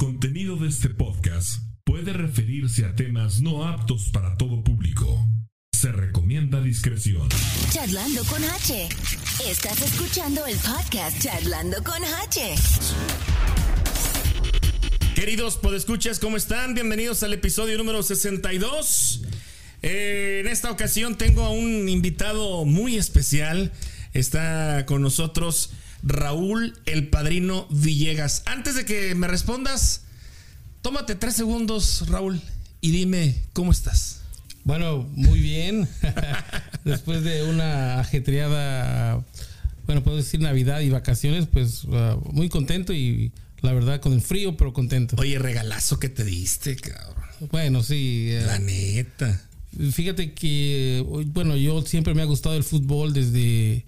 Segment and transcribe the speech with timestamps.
[0.00, 5.28] contenido de este podcast puede referirse a temas no aptos para todo público.
[5.78, 7.28] Se recomienda discreción.
[7.70, 8.88] Charlando con H.
[9.46, 12.54] Estás escuchando el podcast Charlando con H.
[15.14, 16.72] Queridos podescuchas, ¿cómo están?
[16.72, 19.20] Bienvenidos al episodio número 62.
[19.82, 23.70] Eh, en esta ocasión tengo a un invitado muy especial.
[24.14, 25.72] Está con nosotros
[26.02, 28.42] Raúl el Padrino Villegas.
[28.46, 30.02] Antes de que me respondas,
[30.82, 32.40] tómate tres segundos, Raúl,
[32.80, 34.20] y dime cómo estás.
[34.64, 35.88] Bueno, muy bien.
[36.84, 39.24] Después de una ajetreada,
[39.86, 43.32] bueno, puedo decir Navidad y vacaciones, pues uh, muy contento y
[43.62, 45.16] la verdad con el frío, pero contento.
[45.18, 47.24] Oye, regalazo que te diste, cabrón.
[47.50, 48.28] Bueno, sí.
[48.30, 49.40] eh, La neta.
[49.92, 53.84] Fíjate que, bueno, yo siempre me ha gustado el fútbol desde,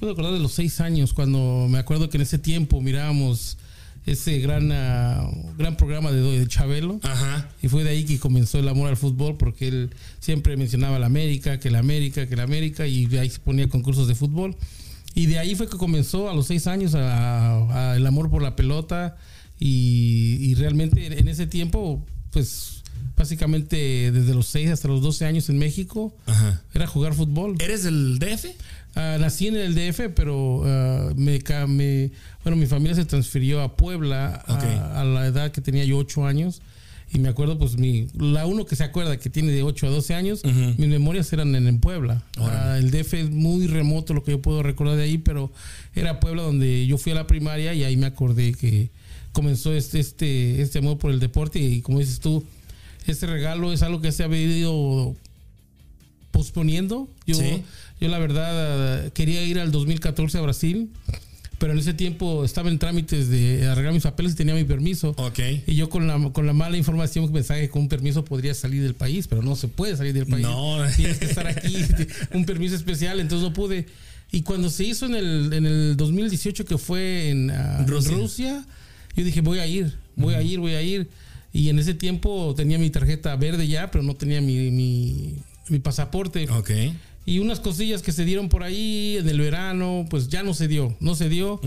[0.00, 3.58] puedo acordar de los seis años, cuando me acuerdo que en ese tiempo mirábamos
[4.06, 6.98] ese gran, ah, gran programa de, de Chabelo.
[7.02, 7.48] Ajá.
[7.62, 11.06] Y fue de ahí que comenzó el amor al fútbol, porque él siempre mencionaba la
[11.06, 14.56] América, que la América, que la América, y de ahí se ponía concursos de fútbol.
[15.14, 18.42] Y de ahí fue que comenzó a los seis años a- a el amor por
[18.42, 19.16] la pelota.
[19.58, 22.82] Y, y realmente en ese tiempo, pues
[23.16, 26.62] básicamente desde los seis hasta los 12 años en México, Ajá.
[26.72, 27.56] era jugar fútbol.
[27.60, 28.46] ¿Eres del DF?
[28.96, 31.38] Ah, nací en el DF, pero ah, me,
[31.68, 32.10] me-
[32.42, 34.64] bueno, mi familia se transfirió a Puebla a- Ok.
[34.96, 36.60] a, la edad que tenía yo 8 años.
[37.12, 39.90] Y me acuerdo, pues, mi, la uno que se acuerda que tiene de 8 a
[39.90, 40.74] 12 años, Ujú.
[40.78, 42.22] mis memorias eran en, en Puebla.
[42.38, 45.50] Ah, el DF es muy remoto lo que yo puedo recordar de ahí, pero
[45.96, 48.90] era Puebla donde yo fui a la primaria y ahí me acordé que
[49.32, 51.58] comenzó este, este, este amor por el deporte.
[51.58, 52.44] Y como dices tú,
[53.06, 55.16] este regalo es algo que se ha venido
[56.30, 57.08] posponiendo.
[57.26, 57.62] Yo, Sí.
[58.00, 60.90] Yo la verdad quería ir al 2014 a Brasil,
[61.58, 65.10] pero en ese tiempo estaba en trámites de arreglar mis papeles y tenía mi permiso.
[65.18, 65.40] Ok.
[65.66, 68.54] Y yo con la, con la mala información que pensaba que con un permiso podría
[68.54, 70.46] salir del país, pero no se puede salir del país.
[70.46, 70.78] No.
[70.96, 71.76] Tienes que estar aquí,
[72.32, 73.84] un permiso especial, entonces no pude.
[74.32, 78.16] Y cuando se hizo en el, en el 2018 que fue en ah, Rusia.
[78.16, 78.64] Rusia.
[79.14, 81.10] yo dije, voy a ir, voy a ir, voy a ir.
[81.52, 85.34] Y en ese tiempo tenía mi tarjeta verde ya, pero no tenía mi, mi,
[85.68, 86.48] mi pasaporte.
[86.48, 86.70] Ok.
[87.26, 90.68] Y unas cosillas que se dieron por ahí en el verano, pues ya no se
[90.68, 91.60] dio, no se dio.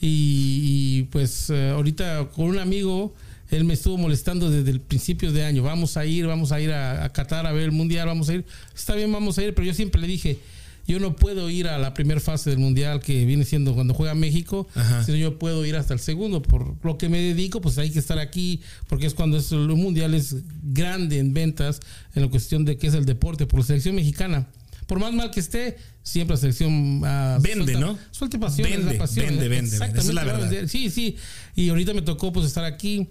[0.00, 3.14] y, y, pues eh, ahorita con un amigo,
[3.50, 6.72] él me estuvo molestando desde el principio de año, vamos a ir, vamos a ir
[6.72, 8.44] a, a Qatar a ver el mundial, vamos a ir.
[8.74, 10.38] Está bien, vamos a ir, pero yo siempre le dije,
[10.86, 14.14] yo no puedo ir a la primera fase del mundial que viene siendo cuando juega
[14.14, 15.04] México, Ajá.
[15.04, 16.42] sino yo puedo ir hasta el segundo.
[16.42, 19.68] Por lo que me dedico, pues hay que estar aquí, porque es cuando es, el
[19.68, 21.80] mundial es grande en ventas,
[22.14, 24.46] en la cuestión de que es el deporte, por la selección mexicana.
[24.88, 27.98] Por más mal que esté, siempre la selección ah, Vende, suelta- ¿no?
[28.10, 29.26] Suelta pasión, Vende, la pasión.
[29.26, 29.48] vende, ¿eh?
[29.48, 29.98] vende, vende.
[30.00, 30.50] Esa es la verdad.
[30.66, 31.16] Sí, sí.
[31.54, 33.06] Y ahorita me tocó pues estar aquí.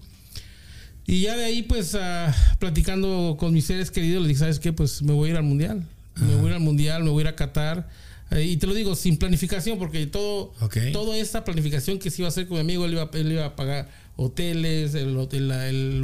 [1.05, 4.73] Y ya de ahí, pues, ah, platicando con mis seres queridos, les dije, ¿sabes qué?
[4.73, 5.85] Pues me voy a ir al mundial.
[6.15, 7.88] Me voy a ir al mundial, me voy a ir a Qatar.
[8.31, 10.77] Eh, y te lo digo sin planificación, porque todo, Ok.
[10.91, 13.45] toda esta planificación que se iba a hacer con mi amigo, él iba, él iba
[13.45, 15.29] a pagar hoteles, el- lo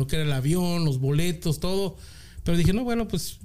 [0.07, 1.97] que era el avión, los boletos, todo.
[2.45, 3.40] Pero dije, no, bueno, pues,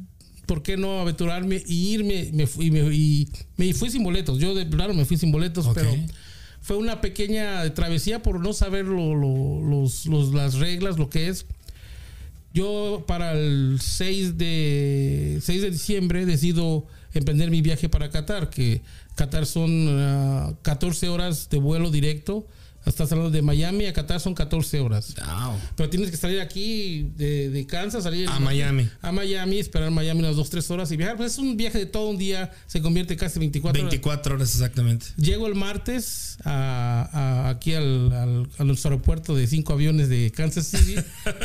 [0.48, 2.31] ¿por qué no aventurarme y irme?
[2.32, 4.41] Me fui, me, y me fui sin boletos.
[4.41, 5.91] Yo, de claro, me fui sin boletos, pero
[6.60, 11.28] fue una pequeña travesía por no saber lo- lo- los, los- las reglas, lo que
[11.28, 11.47] es.
[12.54, 18.81] Yo para el 6 de, 6 de diciembre decido emprender mi viaje para Qatar, que
[19.14, 19.70] Qatar son
[20.00, 22.47] ah, 14 horas de vuelo directo.
[22.88, 25.15] Estás hablando de Miami a Qatar son 14 horas.
[25.16, 25.56] Wow.
[25.76, 28.88] Pero tienes que salir aquí de, de Kansas, salir A Miami.
[29.03, 31.16] a Miami, esperar Miami unas 2, 3 horas y viajar.
[31.16, 33.91] Pues es un viaje de todo un día, se convierte casi 24 horas.
[33.93, 35.06] 24 horas exactamente.
[35.16, 40.31] Llego el martes a, a- aquí al, al, a nuestro aeropuerto de cinco aviones de
[40.31, 40.97] Kansas City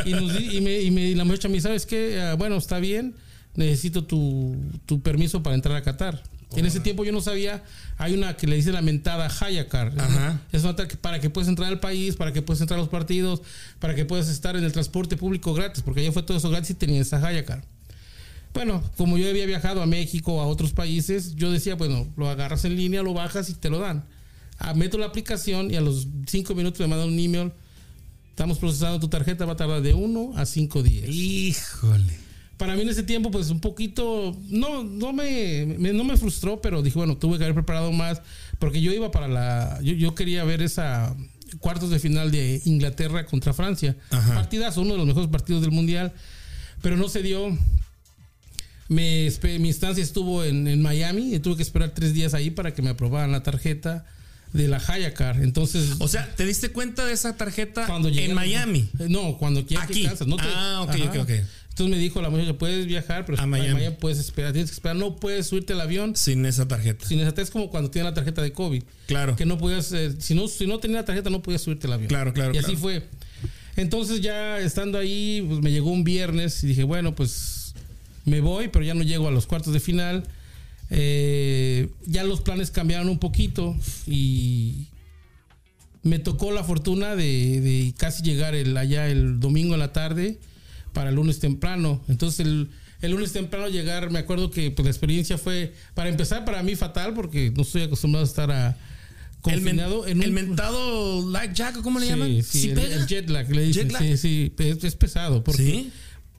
[0.06, 2.20] y, nos y me, y me- y la muchacha me dice, ¿sabes qué?
[2.22, 3.16] Ah, bueno, está bien,
[3.56, 4.56] necesito tu,
[4.86, 6.24] tu permiso para entrar a Qatar.
[6.56, 7.64] En ese tiempo yo no sabía,
[7.98, 9.94] hay una que le dice la mentada Hayakar.
[9.98, 10.42] Ajá.
[10.52, 12.90] Es una que para que puedas entrar al país, para que puedas entrar a los
[12.90, 13.42] partidos,
[13.80, 16.72] para que puedas estar en el transporte público gratis, porque allá fue todo eso gratis
[16.72, 17.64] y tenía esa Hayakar.
[18.54, 22.66] Bueno, como yo había viajado a México, a otros países, yo decía, bueno, lo agarras
[22.66, 24.06] en línea, lo bajas y te lo dan.
[24.60, 27.52] Ah, meto la aplicación y a los cinco minutos me mandan un email.
[28.30, 31.10] Estamos procesando tu tarjeta, va a tardar de uno a cinco días.
[31.10, 32.23] Híjole.
[32.64, 36.62] Para mí en ese tiempo, pues un poquito, no, no me, me- no me frustró,
[36.62, 38.22] pero dije, bueno, tuve que haber preparado más,
[38.58, 41.14] porque yo iba para la, yo, yo quería ver esa
[41.60, 43.98] cuartos de final de Inglaterra contra Francia.
[44.12, 44.34] Ajá.
[44.36, 46.14] Partidazo, uno de los mejores partidos del mundial,
[46.82, 47.50] pero no se dio.
[48.88, 49.30] Me,
[49.60, 52.82] mi instancia estuvo en, en Miami y tuve que esperar tres días ahí para que
[52.82, 54.06] me aprobaran la tarjeta.
[54.54, 55.42] de la Hayacar.
[55.42, 58.88] Entonces, O sea, ¿te diste cuenta de esa tarjeta cuando en Miami?
[59.00, 60.02] Eh, No, cuando quieras Aquí.
[60.04, 61.10] que Kansas, no te- Ah, ok, Ajá.
[61.10, 61.32] ok, ok.
[61.74, 63.74] Entonces me dijo la muchacha, puedes viajar, pero A Miami.
[63.74, 63.96] Miami.
[64.00, 67.04] puedes esperar, tienes que esperar, no puedes subirte al avión Sin esa tarjeta.
[67.08, 68.84] sin esa es como cuando tiene la tarjeta de COVID.
[69.08, 69.36] Claro.
[69.36, 71.94] Que no podías, eh, si no, si no tenía la tarjeta, no podías subirte al
[71.94, 72.10] avión.
[72.10, 73.04] Claro, claro, Y así fue.
[73.76, 77.74] Entonces ya estando ahí, pues me llegó un viernes y dije, bueno, pues
[78.24, 80.26] me voy, pero ya no llego a los cuartos de final.
[80.92, 83.76] Eh, ya los planes cambiaron un poquito
[84.06, 84.90] y
[86.04, 90.38] me tocó la fortuna de, de casi llegar el, allá el domingo en la tarde
[90.94, 92.02] para el lunes temprano.
[92.08, 92.70] Entonces el,
[93.02, 96.76] el lunes temprano llegar, me acuerdo que pues, la experiencia fue, para empezar, para mí
[96.76, 101.30] fatal porque no estoy acostumbrado a estar a, El, men- confinado en el un- mentado
[101.30, 102.30] lag jack, ¿cómo le Sí, llaman?
[102.30, 102.96] sí, ¿Sí el, pega?
[102.96, 103.92] el jet lag, le dicen.
[103.92, 104.02] Lag.
[104.02, 105.44] Sí, sí, es, es pesado.
[105.44, 105.92] Porque ¿Sí?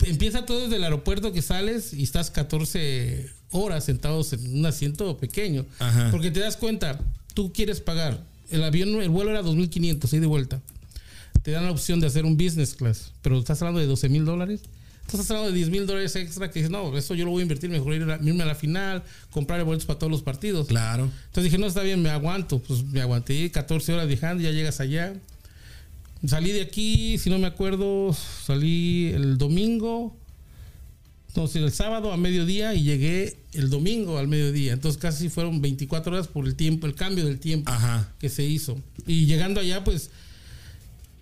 [0.06, 5.16] empieza todo desde el aeropuerto que sales y estás 14 horas sentados en un asiento
[5.18, 5.66] pequeño.
[5.78, 6.08] Ajá.
[6.10, 7.00] Porque te das cuenta,
[7.34, 8.24] tú quieres pagar.
[8.50, 10.60] El avión, el vuelo era 2.500, ahí de vuelta.
[11.44, 14.24] Te dan la opción de hacer un business class, pero estás hablando de 12 mil
[14.24, 14.62] dólares.
[15.06, 17.42] Estás hablando de 10 mil dólares extra que dices, no, eso yo lo voy a
[17.42, 20.66] invertir, mejor irme a la final, comprar boletos para todos los partidos.
[20.66, 21.10] Claro.
[21.26, 22.60] Entonces dije, no, está bien, me aguanto.
[22.60, 25.12] Pues me aguanté 14 horas viajando, ya llegas allá.
[26.26, 28.16] Salí de aquí, si no me acuerdo,
[28.46, 30.16] salí el domingo,
[31.36, 34.72] no, el sábado a mediodía y llegué el domingo al mediodía.
[34.72, 38.10] Entonces casi fueron 24 horas por el tiempo, el cambio del tiempo Ajá.
[38.18, 38.80] que se hizo.
[39.06, 40.10] Y llegando allá, pues,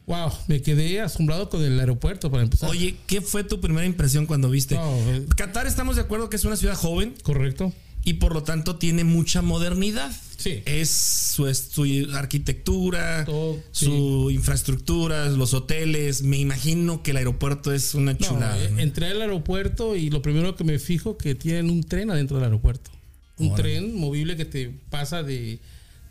[0.07, 2.69] wow, me quedé asombrado con el aeropuerto para empezar.
[2.71, 4.75] Oye, ¿qué fue tu primera impresión cuando viste?
[4.75, 7.73] No, eh, Qatar estamos de acuerdo que es una ciudad joven correcto.
[8.05, 10.11] y por lo tanto tiene mucha modernidad.
[10.39, 10.61] Sí.
[10.67, 11.85] Es su, su
[12.15, 16.23] arquitectura, Todo, su infraestructura, los hoteles.
[16.23, 18.59] Me imagino que el aeropuerto es una No, chulada.
[18.61, 22.37] eh, entré al aeropuerto y lo primero que me fijo que tienen un tren adentro
[22.39, 22.91] del aeropuerto.
[23.39, 25.59] Un tren movible que te pasa de,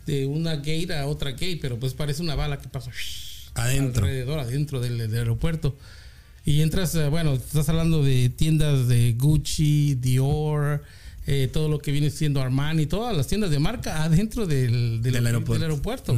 [0.06, 2.90] de una gate a otra gate, pero pues parece una bala que pasa
[3.54, 4.04] Adentro.
[4.04, 5.76] alrededor, adentro del, del aeropuerto.
[6.44, 10.82] Y entras, eh, bueno, estás hablando de tiendas de Gucci, Dior,
[11.26, 15.12] eh, todo lo que viene siendo Armani, todas las tiendas de marca adentro del, del,
[15.12, 15.52] Del aeropuerto.
[15.54, 16.16] del aeropuerto.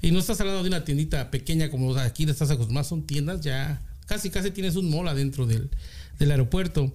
[0.00, 3.80] Y no estás hablando de una tiendita pequeña como aquí estás acostumbrado, son tiendas ya,
[4.06, 5.68] casi casi tienes un mall adentro del,
[6.20, 6.92] del aeropuerto.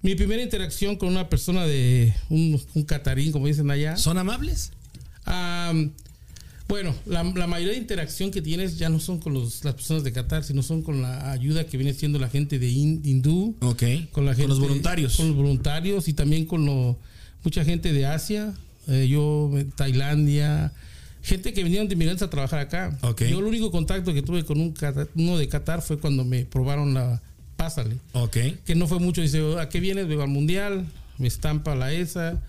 [0.00, 4.70] Mi primera interacción con una persona de un, un catarín, como dicen allá, ¿Son amables?
[5.26, 5.92] Am,
[6.68, 10.02] bueno, la, la mayoría de interacción que tienes ya no son con los- las personas
[10.04, 13.54] de Qatar, sino son con la ayuda que viene siendo la gente de hin- hindú,
[13.60, 13.82] Ok.
[14.12, 15.16] con la gente, Con los voluntarios.
[15.16, 16.98] con los voluntarios y también con lo-
[17.42, 18.54] mucha gente de Asia,
[18.88, 20.72] eh, yo, Tailandia,
[21.22, 22.98] gente que vinieron de inmigrantes a trabajar acá.
[23.02, 23.22] Ok.
[23.24, 24.74] Yo el único contacto que tuve con un
[25.16, 27.20] uno de Qatar fue cuando me probaron la
[27.56, 28.36] pásale Ok.
[28.64, 29.20] que no fue mucho.
[29.20, 30.08] Dice, ¿a qué vienes?
[30.08, 30.86] Vengo al mundial,
[31.18, 32.42] me estampa la esa.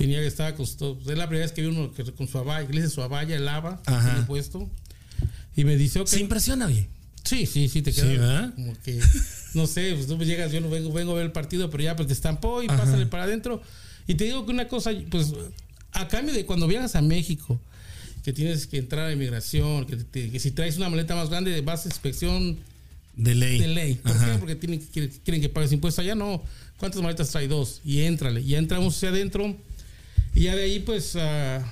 [0.00, 2.66] Venía que estaba su- es la primera vez que vi uno que con su abaya,
[2.66, 4.24] que le dice su abaya, el lava, Ajá.
[4.26, 4.68] puesto.
[5.56, 6.06] Y me dice, ok.
[6.08, 6.88] Se impresiona bien.
[7.22, 8.54] Sí, sí, sí, te Sí, queda ¿verdad?
[8.54, 8.98] como que,
[9.54, 11.82] no sé, pues tú me llegas, yo no vengo, vengo a ver el partido, pero
[11.84, 13.60] ya pues te estampó y pásale para adentro.
[14.06, 15.32] Y te digo que una cosa, pues,
[15.92, 17.60] a cambio de cuando viajas a México,
[18.24, 21.60] que tienes que entrar a inmigración, que, te- que si traes una maleta más grande
[21.60, 22.58] vas a inspección
[23.16, 23.58] De ley.
[23.58, 23.94] de ley.
[23.96, 24.32] ¿Por Ajá.
[24.32, 24.38] qué?
[24.38, 26.02] Porque tienen, quieren, quieren que pagues impuestos.
[26.02, 26.42] Allá no.
[26.78, 27.46] ¿Cuántas maletas trae?
[27.48, 27.82] Dos.
[27.84, 28.40] Y éntrale.
[28.40, 29.54] Y ya entramos hacia adentro.
[30.34, 31.64] Y ya de ahí, pues, ah,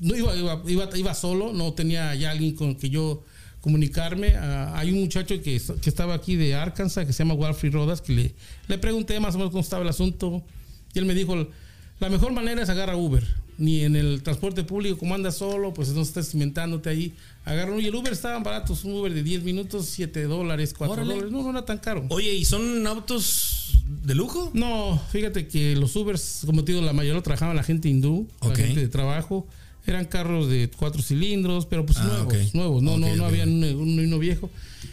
[0.00, 1.52] no iba, iba, iba, iba solo.
[1.52, 3.22] No tenía ya alguien con que yo
[3.60, 4.34] comunicarme.
[4.36, 8.00] Ah, hay un muchacho que, que estaba aquí de Arkansas, que se llama Walfrey Rodas,
[8.00, 8.34] que le,
[8.68, 10.42] le pregunté más o menos cómo estaba el asunto.
[10.92, 11.48] Y él me dijo,
[12.00, 13.26] la mejor manera es agarrar Uber.
[13.56, 17.14] Ni en el transporte público, como andas solo, pues no estás cimentándote ahí.
[17.44, 17.80] Agarra uno.
[17.80, 18.84] Y el Uber estaban baratos.
[18.84, 21.08] Un Uber de 10 minutos, 7 dólares, 4 Órale.
[21.14, 21.32] dólares.
[21.32, 22.06] No, no era tan caro.
[22.08, 24.50] Oye, ¿y son autos de lujo?
[24.54, 28.26] No, fíjate que los Ubers, como te digo, la mayoría lo trabajaba la gente hindú,
[28.42, 29.46] la gente de trabajo.
[29.86, 32.54] Eran carros de cuatro cilindros, pero pues Ah, nuevos, ok.
[32.54, 32.82] nuevos.
[32.82, 34.48] No, Ok, no, no había un, un- uno viejo.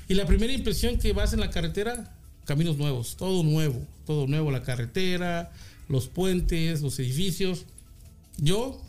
[0.10, 4.52] Y la primera impresión que vas en la carretera, caminos nuevos, todo nuevo, todo nuevo,
[4.52, 5.54] la carretera,
[5.88, 7.64] los puentes, los edificios.
[8.38, 8.82] Yo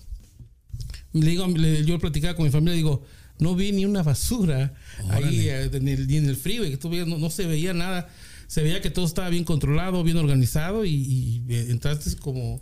[1.13, 3.05] le digo, le- yo platicaba con mi familia, digo,
[3.39, 4.75] no vi ni una basura
[5.11, 8.09] ahí eh, en el, ni en el freeway, que no, no se veía nada.
[8.47, 12.61] Se veía que todo estaba bien controlado, bien organizado y, y, eh, entraste como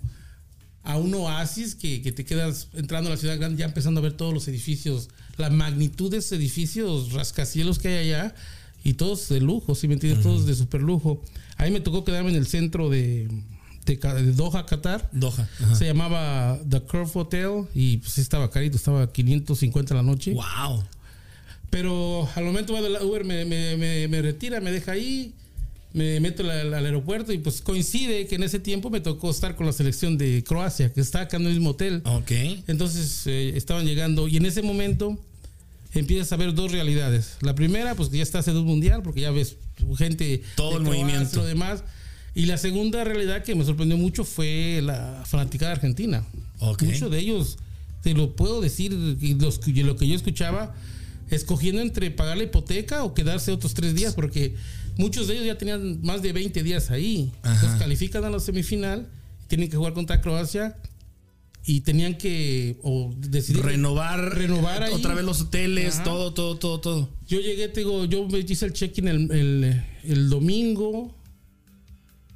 [0.82, 4.02] a un oasis que, que te quedas entrando a la ciudad grande ya empezando a
[4.02, 8.34] ver todos los edificios, la magnitud de esos edificios, rascacielos que hay allá
[8.84, 11.22] y todos de lujo, si me entiendes, todos de super lujo.
[11.56, 13.28] Ahí me tocó quedarme en el centro de,
[13.87, 15.08] de, de Doha, Qatar.
[15.12, 15.49] Doha.
[15.62, 15.75] Ajá.
[15.75, 20.32] Se llamaba The Curve Hotel y pues estaba carito, estaba 550 la noche.
[20.32, 20.84] Wow.
[21.70, 25.34] Pero al momento de la Uber me, me, me, me retira, me deja ahí.
[25.92, 29.56] me meto al, al aeropuerto y pues coincide que en ese tiempo me tocó estar
[29.56, 32.02] con la selección de Croacia, que está acá en el mismo hotel.
[32.04, 32.30] Ok.
[32.66, 35.18] Entonces eh, estaban llegando y en ese momento
[35.92, 37.37] empiezas a ver dos realidades.
[37.40, 39.56] La primera, pues que ya estás en un mundial, porque ya ves
[39.96, 40.42] gente.
[40.56, 41.37] Todo de el Croacia, movimiento.
[41.37, 41.84] Lo demás.
[42.40, 46.25] Y la segunda realidad que me sorprendió mucho fue la fanaticada argentina.
[46.59, 46.85] Ok.
[46.85, 47.59] Muchos de ellos,
[48.02, 50.75] te lo puedo decir, los- lo que yo escuchaba,
[51.30, 54.54] escogiendo entre pagar la hipoteca o quedarse otros tres días, porque
[54.97, 57.30] muchos de ellos ya tenían más de 20 días ahí.
[57.42, 57.54] Ajá.
[57.56, 59.06] Entonces califican a la semifinal,
[59.49, 60.76] tienen que jugar contra Croacia
[61.66, 64.94] y tenían que o decidir Renovar, Renovar ahí.
[64.94, 66.04] otra vez los hoteles, Ajá.
[66.04, 67.11] todo, todo, todo, todo.
[67.28, 71.14] Yo llegué, te digo, yo me hice el check-in el, el- el domingo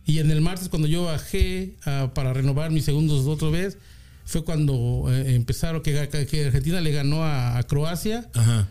[0.06, 3.78] y en el martes cuando yo bajé ah, para renovar mis segundos otra vez,
[4.26, 5.92] fue cuando eh, empezaron, que,
[6.30, 8.28] que Argentina le ganó a, a Croacia.
[8.34, 8.68] Ajá.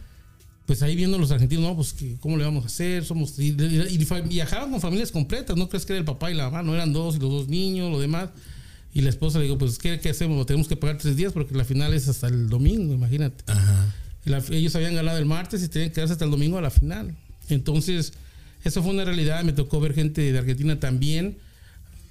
[0.65, 3.03] Pues ahí viendo los argentinos, no, pues que, ¿cómo le vamos a hacer?
[3.03, 6.35] Somos y, y- y viajaban con familias completas, no crees que era el papá y
[6.35, 8.29] la mamá, no eran dos y los dos niños, lo demás.
[8.93, 10.45] Y la esposa le digo, pues ¿qué, qué hacemos?
[10.45, 13.43] Tenemos que pagar tres días porque la final es hasta el domingo, imagínate.
[13.51, 13.93] Ajá.
[14.25, 16.69] La- ellos habían ganado el martes y tenían que quedarse hasta el domingo a la
[16.69, 17.13] final.
[17.49, 18.13] Entonces,
[18.63, 19.43] eso fue una realidad.
[19.43, 21.37] Me tocó ver gente de Argentina también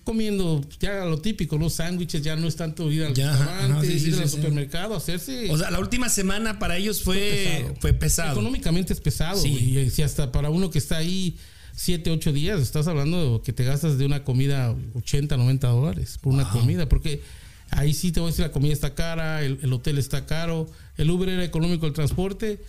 [0.05, 3.73] comiendo ya lo típico, los sándwiches, ya no es tanto ir al Ya, ajá, restaurante,
[3.73, 5.51] ajá, sí, sí, ir sí, al supermercado, hacerse.
[5.51, 8.33] O sea, la última semana para ellos fue, fue pesado.
[8.33, 9.41] Económicamente es pesado.
[9.41, 9.79] Sí.
[9.79, 11.37] Y si hasta para uno que está ahí
[11.77, 16.19] 7, 8 días, estás hablando de que te gastas de una comida 80, 90 dólares
[16.21, 16.89] por una comida.
[16.89, 17.23] Porque
[17.71, 20.69] ahí sí te voy a decir, la comida está cara, el, el hotel está caro,
[20.97, 22.61] el Uber era económico, el transporte.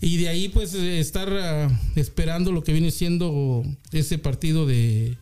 [0.00, 5.16] Y de ahí pues eh, estar ah, esperando lo que viene siendo ese partido de,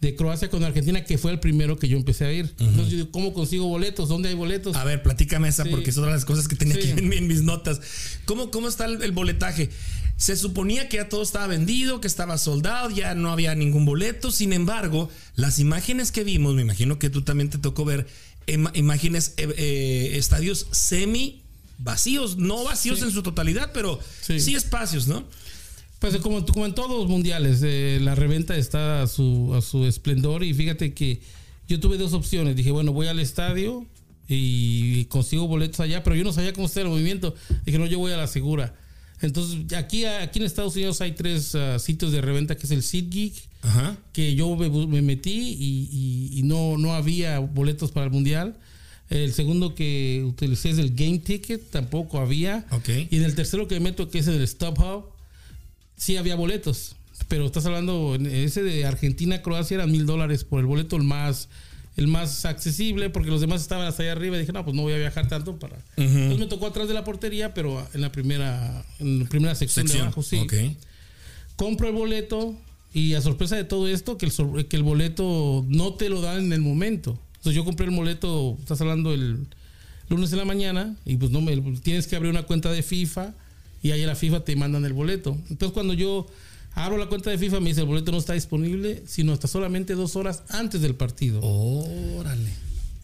[0.00, 2.54] de Croacia con Argentina, que fue el primero que yo empecé a ir.
[2.60, 4.08] Entonces yo digo, ¿cómo consigo boletos?
[4.08, 4.76] ¿Dónde hay boletos?
[4.76, 5.70] A ver, platícame esa Sí.
[5.70, 6.90] porque es otra de las cosas que tenía Sí.
[6.92, 7.80] aquí en, mi- en mis notas.
[8.24, 9.70] ¿Cómo, cómo está el, el boletaje?
[10.16, 14.30] Se suponía que ya todo estaba vendido, que estaba soldado, ya no había ningún boleto.
[14.30, 18.06] Sin embargo, las imágenes que vimos, me imagino que tú también te tocó ver
[18.74, 21.42] imágenes, eh, eh, estadios semi
[21.78, 23.04] vacíos, no vacíos Sí.
[23.06, 24.40] en su totalidad, pero sí.
[24.40, 24.54] Sí.
[24.54, 25.24] espacios, ¿no?
[25.98, 29.84] Pues como, como en todos los mundiales, eh, la reventa está a su, a su
[29.86, 31.20] esplendor y fíjate que
[31.68, 32.56] yo tuve dos opciones.
[32.56, 33.86] Dije, bueno, voy al estadio
[34.28, 37.34] y consigo boletos allá, pero yo no sabía cómo estaba el movimiento.
[37.64, 38.74] Dije, no, yo voy a la segura.
[39.22, 42.82] Entonces, aquí, aquí en Estados Unidos hay tres ah, sitios de reventa, que es el
[42.82, 43.32] SeatGeek,
[44.12, 48.58] que yo me, metí y, y- y no, no había boletos para el mundial.
[49.10, 52.66] El segundo que utilicé es el Game Ticket, tampoco había.
[52.70, 52.88] Ok.
[53.10, 55.04] Y en el tercero que me meto, que es el StubHub,
[55.96, 56.96] sí había boletos.
[57.28, 61.48] Pero estás hablando, ese de Argentina-Croacia eran mil dólares por el boleto, el más,
[61.96, 64.36] el más accesible, porque los demás estaban hasta allá arriba.
[64.36, 65.76] Y dije, no, pues no voy a viajar tanto para.
[65.96, 69.86] Entonces me tocó atrás de la portería, pero en la primera, en la primera sección,
[69.86, 70.54] de abajo, sí Ok.
[71.56, 72.56] compro el boleto
[72.92, 76.46] y a sorpresa de todo esto, que el, que el boleto no te lo dan
[76.46, 77.18] en el momento.
[77.44, 79.46] Entonces yo compré el boleto, estás hablando el
[80.08, 83.34] lunes de la mañana, y pues no me tienes que abrir una cuenta de FIFA
[83.82, 85.36] y ahí a la FIFA te mandan el boleto.
[85.50, 86.26] Entonces cuando yo
[86.72, 89.92] abro la cuenta de FIFA me dice el boleto no está disponible, sino hasta solamente
[89.92, 91.40] dos horas antes del partido.
[91.42, 92.50] Órale.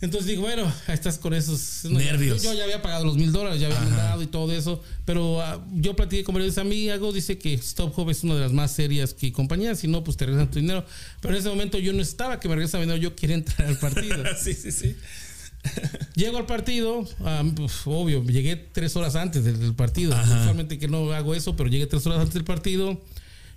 [0.03, 2.43] Entonces digo, bueno, estás con esos Nervios.
[2.43, 5.43] Yo, yo ya había pagado los mil dólares, ya había mandado y todo eso, pero
[5.43, 8.71] ah, yo platiqué con varios amigos, dice que Stop Hub es una de las más
[8.71, 10.87] serias que compañías, si no, pues te regresan tu dinero.
[11.21, 13.79] Pero en ese momento yo no estaba que me regresan dinero, yo quería entrar al
[13.79, 14.25] partido.
[14.43, 14.97] sí, sí, sí.
[16.15, 20.17] Llego al partido, ah, pues, obvio, llegué tres horas antes del, del partido.
[20.19, 22.99] Usualmente que no hago eso, pero llegué tres horas antes del partido.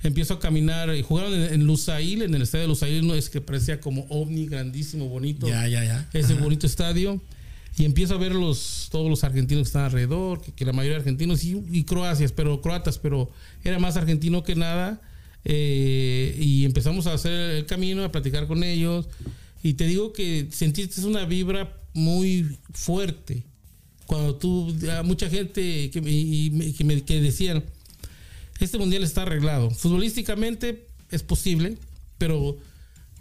[0.03, 0.93] Empiezo a caminar.
[0.95, 4.05] y Jugaron en, en Lusail, en el estadio de Lusail, no es que parecía como
[4.09, 6.09] ovni, grandísimo, bonito Ya, ya, ya.
[6.13, 7.21] ese bonito estadio
[7.77, 10.97] y empiezo a ver los, todos los argentinos que están alrededor, que, que la mayoría
[10.97, 13.31] argentinos y, y croacias, pero croatas, pero
[13.63, 15.01] era más argentino que nada.
[15.45, 19.07] eh, y empezamos a hacer el camino, a platicar con ellos.
[19.63, 23.43] Y te digo que sentiste una vibra muy fuerte.
[24.05, 27.63] Cuando tú, a mucha gente que y me- que me que decían,
[28.65, 29.69] este mundial está arreglado.
[29.71, 31.77] Futbolísticamente es posible,
[32.17, 32.57] pero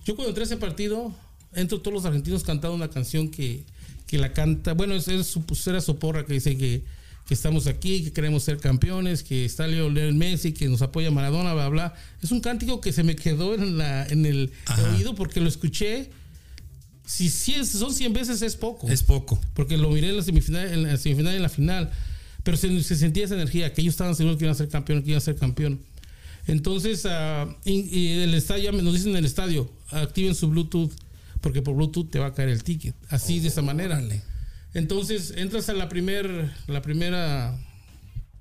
[0.05, 1.15] yo cuando entré a ese partido,
[1.55, 3.65] entro todos los argentinos cantando una canción que,
[4.07, 4.73] que la canta.
[4.75, 6.83] Bueno, su, pues, era su porra que dice que,
[7.27, 11.11] que estamos aquí, que queremos ser campeones, que está Leo Lionel Messi, que nos apoya
[11.11, 11.95] Maradona, bla, bla.
[12.23, 14.95] Es un cántico que se me quedó en, la, en el Ajá.
[14.95, 16.11] oído porque lo escuché.
[17.05, 19.39] Si, si son 100 veces es poco Es poco.
[19.55, 21.91] porque lo miré en la semifinal, en la semifinal y en la final.
[22.43, 25.03] Pero se, se sentía esa energía, que ellos estaban seguros que iban a ser campeón,
[25.03, 25.81] que iban a ser campeón.
[26.47, 27.07] Entonces,
[27.65, 30.91] y, y el estadio, nos dicen en el estadio, activen su Bluetooth,
[31.41, 32.95] porque por Bluetooth te va a caer el ticket.
[33.09, 34.03] Así, de esa manera.
[34.75, 37.57] Entonces, entras a la, primer, la primera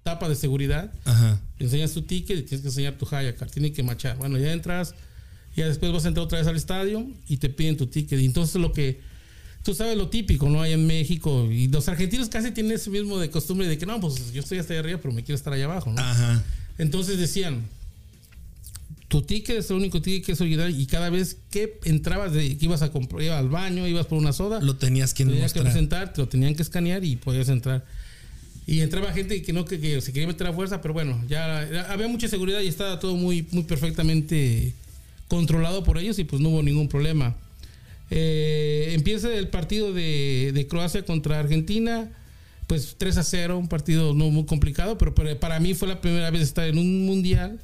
[0.01, 1.39] etapa de seguridad, Ajá.
[1.59, 4.17] enseñas tu ticket y tienes que enseñar tu Hayakar, tiene que machar.
[4.17, 4.95] Bueno, ya entras,
[5.55, 8.19] Y ya después vas a entrar otra vez al estadio y te piden tu ticket.
[8.19, 8.99] Y entonces lo que
[9.63, 10.61] tú sabes lo típico, ¿no?
[10.61, 13.99] Hay en México y los argentinos casi tienen ese mismo de costumbre de que no,
[13.99, 16.01] pues yo estoy hasta allá arriba, pero me quiero estar allá abajo, ¿no?
[16.01, 16.43] Ajá.
[16.77, 17.63] Entonces decían,
[19.07, 22.57] tu ticket es el único ticket que es original y cada vez que entrabas, de,
[22.57, 25.53] que ibas a comprar, ibas al baño, ibas por una soda, Lo tenías que tenías
[25.53, 27.85] que presentar, te lo tenían que escanear y podías entrar.
[28.65, 31.67] Y entraba gente que no que, que se quería meter a fuerza, pero bueno, ya
[31.69, 34.73] ya había mucha seguridad y estaba todo muy, muy perfectamente
[35.27, 37.35] controlado por ellos y pues no hubo ningún problema.
[38.13, 42.11] Eh, empieza el partido de, de Croacia contra Argentina,
[42.67, 46.01] pues 3 a 0, un partido no muy complicado, pero para, para mí fue la
[46.01, 47.59] primera vez estar en un mundial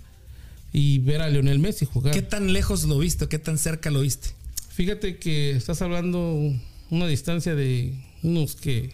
[0.71, 2.13] y ver a Lionel Messi jugar.
[2.13, 3.27] ¿Qué tan lejos lo viste?
[3.27, 4.29] ¿Qué tan cerca lo viste?
[4.69, 6.53] Fíjate que estás hablando
[6.89, 8.93] una distancia de unos que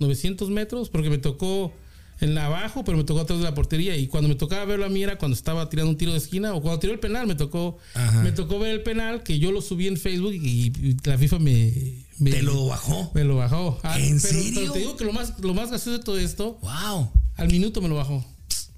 [0.00, 1.72] 900 metros, porque me tocó
[2.20, 3.96] en la abajo, pero me tocó atrás de la portería.
[3.96, 6.54] Y cuando me tocaba verlo a mí era cuando estaba tirando un tiro de esquina
[6.54, 8.22] o cuando tiró el penal, me tocó, Ajá.
[8.22, 11.38] me tocó ver el penal que yo lo subí en Facebook y, y la FIFA
[11.38, 13.10] me, me- ¿Te lo bajó?
[13.14, 13.78] me lo bajó.
[13.82, 14.52] Ah, ¿En pero, serio?
[14.60, 17.10] pero te digo que lo más, lo más gracioso de todo esto, ¡Wow!
[17.36, 18.24] al minuto me lo bajó.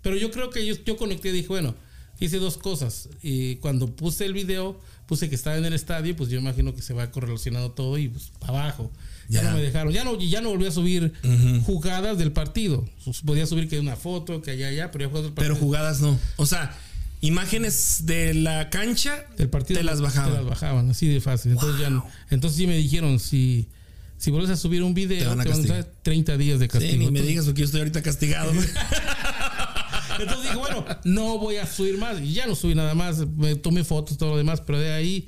[0.03, 1.75] Pero yo creo que yo, yo conecté y dije, bueno,
[2.21, 3.09] hice dos cosas.
[3.23, 6.81] Y cuando puse el video, puse que estaba en el estadio, pues yo imagino que
[6.83, 8.91] se va correlacionado todo y pues para abajo.
[9.29, 9.51] Ya, Ya.
[9.51, 9.93] no me dejaron.
[9.93, 11.13] Ya no, ya no volví a subir
[11.65, 12.89] jugadas del partido.
[13.05, 16.19] Pues, Podía subir que una foto, que allá, allá, pero ya jugadas Pero jugadas no.
[16.37, 16.77] O sea,
[17.21, 20.35] imágenes de la cancha del partido te las Te bajaban.
[20.35, 21.53] las bajaban, así de fácil.
[21.53, 23.67] Entonces, ya no- entonces sí me dijeron, si,
[24.19, 25.83] si vuelves a subir un video, Te te van van a castigar.
[25.85, 26.97] dar 30 días de Sí, castigo.
[26.99, 28.53] ni me digas porque yo estoy ahorita castigado.
[30.19, 32.21] Entonces dije, bueno, no voy a subir más.
[32.21, 33.19] Y ya no subí nada más.
[33.37, 35.27] Me tomé fotos, todo lo demás, pero de ahí.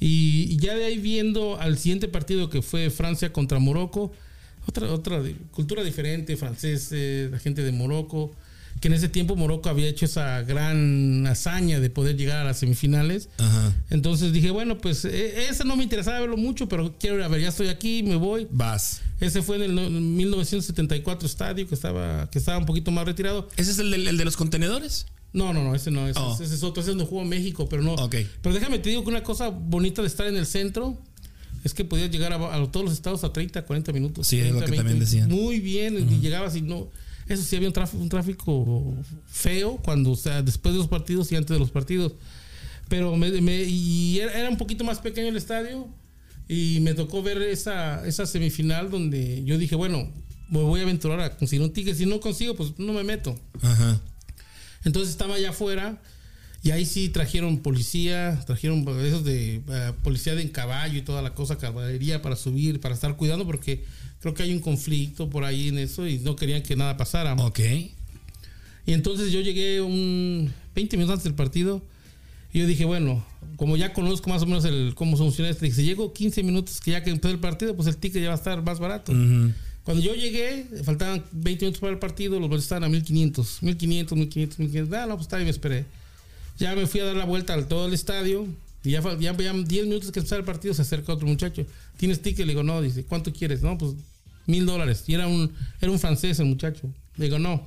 [0.00, 4.12] Y, y ya de ahí viendo al siguiente partido que fue Francia contra Morocco.
[4.66, 8.34] Otra, otra cultura diferente, franceses, la gente de Morocco.
[8.80, 12.60] Que en ese tiempo Morocco había hecho esa gran hazaña de poder llegar a las
[12.60, 13.28] semifinales.
[13.36, 13.74] Ajá.
[13.90, 17.28] Entonces dije, bueno, pues e- ese no me interesaba verlo mucho, pero quiero ir a
[17.28, 18.46] ver, ya estoy aquí, me voy.
[18.50, 19.02] Vas.
[19.20, 23.48] Ese fue en el no- 1974 estadio, que estaba, que estaba un poquito más retirado.
[23.56, 25.06] ¿Ese es el, del- el de los contenedores?
[25.32, 26.34] No, no, no, ese no, ese, Oh.
[26.40, 27.94] ese es otro, ese es donde jugó México, pero no.
[27.94, 28.16] Ok.
[28.42, 30.98] Pero déjame te digo que una cosa bonita de estar en el centro
[31.62, 34.26] es que podías llegar a, a todos los estados a 30, 40 minutos.
[34.26, 35.28] Sí, es lo 30, que también decían.
[35.30, 36.88] Muy bien, y llegabas y no.
[37.28, 38.94] Eso sí, había un tráfico, un tráfico
[39.28, 42.14] feo cuando, o sea, después de los partidos y antes de los partidos.
[42.88, 45.86] Pero me, me- y era, era un poquito más pequeño el estadio
[46.48, 50.10] y me tocó ver esa, esa semifinal donde yo dije, bueno,
[50.50, 51.94] me voy a aventurar a conseguir un ticket.
[51.96, 53.38] Si no consigo, pues no me meto.
[53.62, 54.00] Ajá.
[54.84, 56.00] Entonces estaba allá afuera
[56.62, 61.22] y ahí sí trajeron policía, trajeron esos de eh, policía de en caballo y toda
[61.22, 63.84] la cosa, caballería para subir, para estar cuidando porque
[64.20, 67.34] creo que hay un conflicto por ahí en eso y no querían que nada pasara.
[67.34, 67.60] Ok.
[68.86, 71.82] Y entonces yo llegué un 20 minutos antes del partido
[72.52, 73.24] y yo dije, bueno,
[73.56, 76.80] como ya conozco más o menos el cómo funciona esto, dije, si llego 15 minutos
[76.80, 79.12] que ya que empezó el partido, pues el ticket ya va a estar más barato.
[79.12, 79.52] Ujú.
[79.90, 84.18] Cuando yo llegué, faltaban 20 minutos para el partido, los boletos estaban a 1500, 1500,
[84.18, 84.96] 1500, 1500.
[84.96, 85.84] Ah, no, pues está bien, me esperé.
[86.60, 88.46] Ya me fui a dar la vuelta al todo el estadio
[88.84, 91.66] y ya, ya, ya 10 minutos que empezara el partido se acerca otro muchacho.
[91.96, 92.46] ¿Tienes ticket?
[92.46, 93.62] Le digo, no, dice, ¿cuánto quieres?
[93.62, 93.94] No, pues
[94.46, 95.02] mil dólares.
[95.08, 96.88] Y era un, era un francés el muchacho.
[97.16, 97.66] Le digo, no.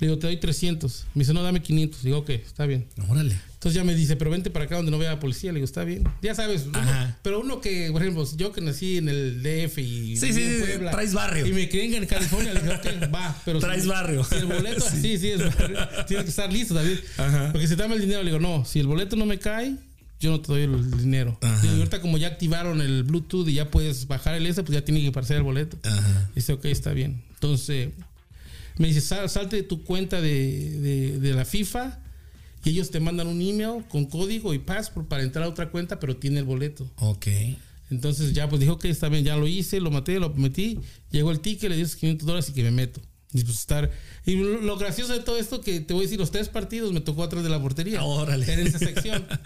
[0.00, 1.06] Le digo, te doy 300.
[1.14, 2.02] Me dice, no, dame 500.
[2.02, 2.86] Digo, ok, está bien.
[3.08, 3.40] Órale.
[3.58, 5.50] Entonces ya me dice, pero vente para acá donde no vea la policía.
[5.50, 6.04] Le digo, está bien.
[6.22, 6.78] Ya sabes, uno-
[7.22, 10.54] pero uno que, por ejemplo, yo que nací en el DF y Sí, sí, en
[10.58, 11.44] sí, Puebla, traes barrio.
[11.44, 13.36] Y me crié en California, le dije, ok, va.
[13.44, 14.22] Pero Traes si- barrio.
[14.22, 15.76] Si el boleto, sí, sí, es barrio.
[16.06, 17.00] Tienes que estar listo también.
[17.16, 17.48] Ajá.
[17.50, 19.74] Porque si te dame el dinero, le digo, no, si el boleto no me cae,
[20.20, 21.36] yo no te doy el dinero.
[21.64, 24.84] Y ahorita como ya activaron el Bluetooth y ya puedes bajar el S, pues ya
[24.84, 25.76] tiene que aparecer el boleto.
[25.82, 26.30] Ajá.
[26.34, 27.22] Dice, ok, está bien.
[27.34, 27.88] Entonces,
[28.76, 30.30] me dice, "Sal- salte de tu cuenta de,
[30.78, 31.98] de- de la FIFA
[32.70, 36.16] ellos te mandan un email con código y passport para entrar a otra cuenta, pero
[36.16, 36.88] tiene el boleto.
[36.96, 37.26] Ok.
[37.90, 40.78] Entonces ya pues dijo, ok, está bien, ya lo hice, lo maté, lo metí,
[41.10, 43.00] llegó el ticket, le di esos 500 dólares y que me meto.
[43.32, 43.90] Y pues estar...
[44.26, 46.92] Y lo, lo gracioso de todo esto, que te voy a decir, los tres partidos
[46.92, 48.02] me tocó atrás de la portería.
[48.02, 48.52] Órale.
[48.52, 49.26] En esa sección.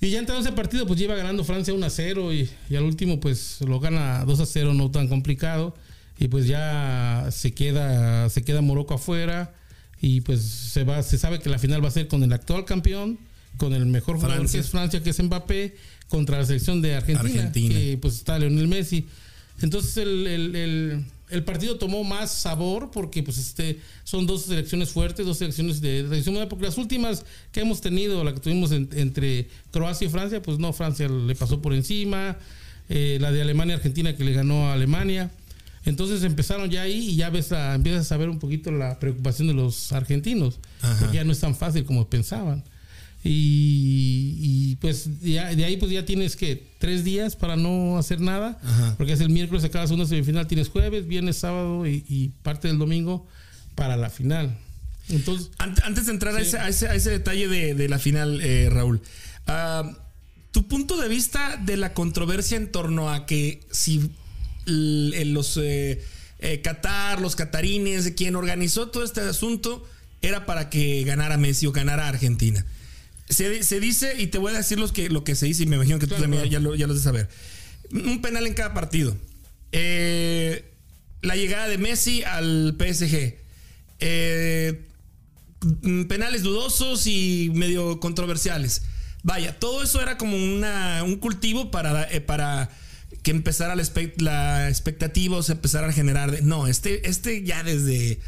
[0.00, 2.82] Y ya entrando ese partido, pues lleva ganando Francia 1 a 0 y, y al
[2.82, 5.74] último, pues lo gana 2 a 0, no tan complicado.
[6.18, 9.54] Y pues ya se queda, se queda Morocco afuera
[10.06, 12.64] y pues se va, se sabe que la final va a ser con el actual
[12.66, 13.18] campeón,
[13.56, 14.58] con el mejor jugador Francia.
[14.60, 15.76] que es Francia, que es Mbappé,
[16.08, 17.74] contra la selección de Argentina, Argentina.
[17.74, 19.06] que pues está Lionel Messi.
[19.62, 24.90] Entonces el, el- el- el partido tomó más sabor porque pues este son dos selecciones
[24.90, 28.90] fuertes, dos selecciones de tradición porque las últimas que hemos tenido, la que tuvimos en-
[28.94, 32.36] entre Croacia y Francia, pues no, Francia le pasó por encima,
[32.90, 35.30] eh, la de Alemania Argentina que le ganó a Alemania.
[35.86, 39.48] Entonces empezaron ya ahí y ya ves a- empiezas a ver un poquito la preocupación
[39.48, 40.96] de los argentinos, Ajá.
[41.00, 42.64] porque ya no es tan fácil como pensaban.
[43.22, 48.20] Y, y, pues ya- de ahí pues ya tienes que tres días para no hacer
[48.20, 48.94] nada, Ajá.
[48.96, 52.78] porque es el miércoles acabas una semifinal, tienes jueves, viernes, sábado y, y parte del
[52.78, 53.26] domingo
[53.74, 54.56] para la final.
[55.08, 57.98] Entonces, Ant- Antes de entrar a, ese, a, ese, a ese detalle de, de la
[57.98, 59.00] final, eh, Raúl,
[59.46, 59.90] ah,
[60.50, 64.10] tu punto de vista de la controversia en torno a que si
[64.66, 66.02] los eh,
[66.38, 69.86] eh, Qatar, los catarines, quien organizó todo este asunto,
[70.22, 72.64] era para que ganara Messi o ganara Argentina.
[73.28, 75.66] Se, se dice, y te voy a decir los que, lo que se dice, y
[75.66, 77.28] me imagino que tú también ya lo, ya lo has de saber.
[77.90, 79.16] Un penal en cada partido.
[79.72, 80.64] Eh,
[81.22, 83.34] la llegada de Messi al PSG.
[84.00, 84.84] Eh,
[85.82, 88.82] mm, penales dudosos y medio controversiales.
[89.22, 92.70] Vaya, todo eso era como una, un cultivo para, eh, para
[93.24, 96.42] que empezara la, expect- la expectativa o se empezara a generar.
[96.44, 98.20] no, este, este ya desde.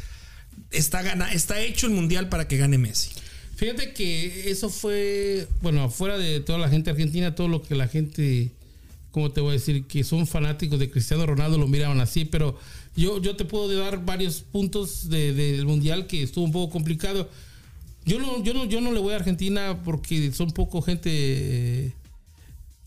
[0.71, 3.11] Está, gana, está hecho el mundial para que gane Messi.
[3.55, 7.87] Fíjate que eso fue, bueno, afuera de toda la gente argentina, todo lo que la
[7.87, 8.51] gente,
[9.11, 9.85] ¿cómo te voy a decir?
[9.85, 12.59] Que son fanáticos de Cristiano Ronaldo lo miraban así, pero
[12.95, 17.29] yo, yo te puedo dar varios puntos de- del Mundial que estuvo un poco complicado.
[18.05, 21.91] Yo no, yo no, yo no le voy a Argentina porque son poco gente, eh,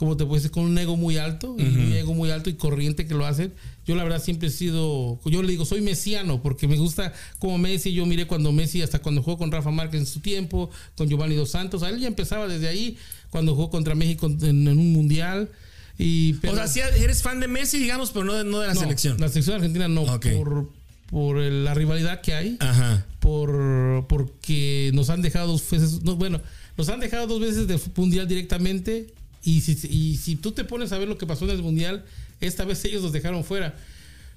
[0.01, 2.55] como te puedes decir, con un ego muy alto, y un ego muy alto y
[2.55, 3.53] corriente que lo hacen.
[3.87, 7.59] Yo la verdad siempre he sido, yo le digo, soy mesiano, porque me gusta como
[7.59, 11.07] Messi, yo miré cuando Messi, hasta cuando jugó con Rafa Márquez en su tiempo, con
[11.11, 12.97] Giovanni Dos Santos, a él ya empezaba desde ahí,
[13.29, 15.51] cuando jugó contra México en, en un mundial.
[15.99, 18.69] Y, pero- o sea, sí eres fan de Messi, digamos, pero no de, no de
[18.69, 19.21] la no, selección.
[19.21, 20.71] La selección argentina no, por,
[21.11, 23.05] por la rivalidad que hay Ajá.
[23.19, 26.41] por porque nos han dejado dos veces, no, bueno,
[26.79, 30.93] nos han dejado dos veces del mundial directamente y si, y si tú te pones
[30.93, 32.05] a ver lo que pasó en el mundial,
[32.41, 33.75] esta vez ellos nos dejaron fuera,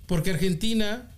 [0.07, 1.09] porque Argentina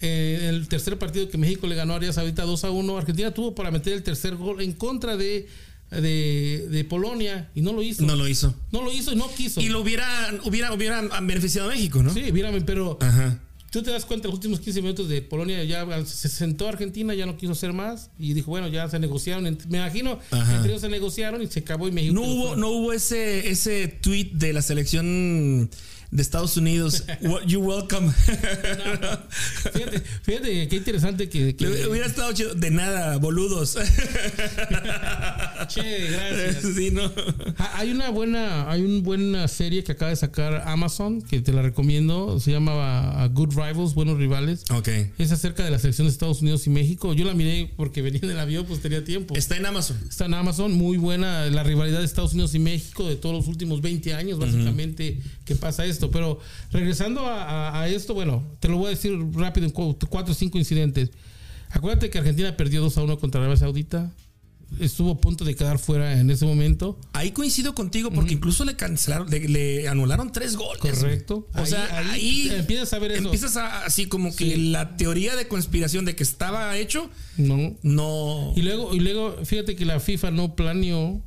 [0.00, 3.32] eh, el tercer partido que México le ganó a Arabia Saudita 2 a 1, Argentina
[3.32, 5.48] tuvo para meter el tercer gol en contra de,
[5.90, 8.04] de, de Polonia y no lo hizo.
[8.04, 8.54] No lo hizo.
[8.70, 9.60] No lo hizo y no quiso.
[9.60, 10.06] Y lo hubiera,
[10.44, 12.12] hubiera, hubiera beneficiado a México, ¿no?
[12.12, 13.38] Sí, mírame, pero Ajá.
[13.74, 17.26] Tú te das cuenta, los últimos 15 minutos de Polonia ya se sentó Argentina, ya
[17.26, 19.42] no quiso hacer más y dijo, bueno, ya se negociaron.
[19.68, 20.54] Me imagino Ajá.
[20.54, 22.14] entre ellos se negociaron y se acabó y México.
[22.14, 25.68] No hubo, no hubo ese, ese tweet de la selección
[26.14, 27.04] de Estados Unidos.
[27.46, 28.12] You welcome.
[29.72, 31.56] Fíjate, fíjate qué interesante que.
[31.56, 32.54] que- hubiera estado chido.
[32.54, 33.76] De nada, boludos.
[35.68, 36.74] che, gracias.
[36.76, 37.10] sí, no.
[37.74, 41.62] Hay una buena, hay una buena serie que acaba de sacar Amazon que te la
[41.62, 42.38] recomiendo.
[42.38, 44.64] Se llama uh, Good Rivals, Buenos Rivales.
[44.70, 44.88] Ok.
[45.18, 47.12] Es acerca de la selección de Estados Unidos y México.
[47.14, 49.34] Yo la miré porque venía en el avión, pues tenía tiempo.
[49.34, 49.98] Está en Amazon.
[50.08, 53.48] Está en Amazon, muy buena la rivalidad de Estados Unidos y México de todos los
[53.48, 56.03] últimos 20 años, básicamente, que pasa esto.
[56.10, 56.38] Pero
[56.72, 60.32] regresando a, a- a esto, bueno, te lo voy a decir rápido en cu- cuatro
[60.32, 61.10] o cinco incidentes.
[61.70, 64.12] Acuérdate que Argentina perdió 2 a 1 contra Arabia Saudita.
[64.80, 66.98] Estuvo a punto de quedar fuera en ese momento.
[67.12, 70.80] Ahí coincido contigo porque incluso le cancelaron, le, le anularon tres goles.
[70.80, 71.46] Correcto.
[71.54, 73.24] O sea, ahí, empiezas a ver eso.
[73.24, 74.70] Empiezas a, así como que Sí.
[74.70, 77.76] la teoría de conspiración de que estaba hecho, No.
[77.82, 78.52] no.
[78.56, 81.22] Y luego, y luego, fíjate que la FIFA no planeó.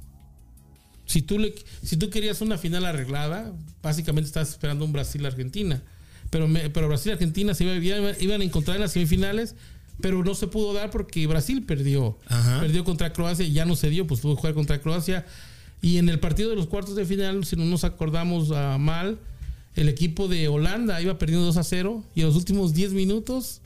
[1.07, 5.81] Si tú, le, si tú querías una final arreglada, básicamente estabas esperando un Brasil-Argentina.
[6.29, 9.55] Pero, me- pero Brasil-Argentina se iba, iba- iban a encontrar en las semifinales,
[10.01, 12.19] pero no se pudo dar porque Brasil perdió.
[12.27, 12.59] Ajá.
[12.59, 15.25] Perdió contra Croacia y ya no se dio, pues tuvo que jugar contra Croacia.
[15.81, 19.17] Y en el partido de los cuartos de final, si no nos acordamos ah, mal,
[19.75, 23.61] el equipo de Holanda iba perdiendo 2 a 0 y en los últimos 10 minutos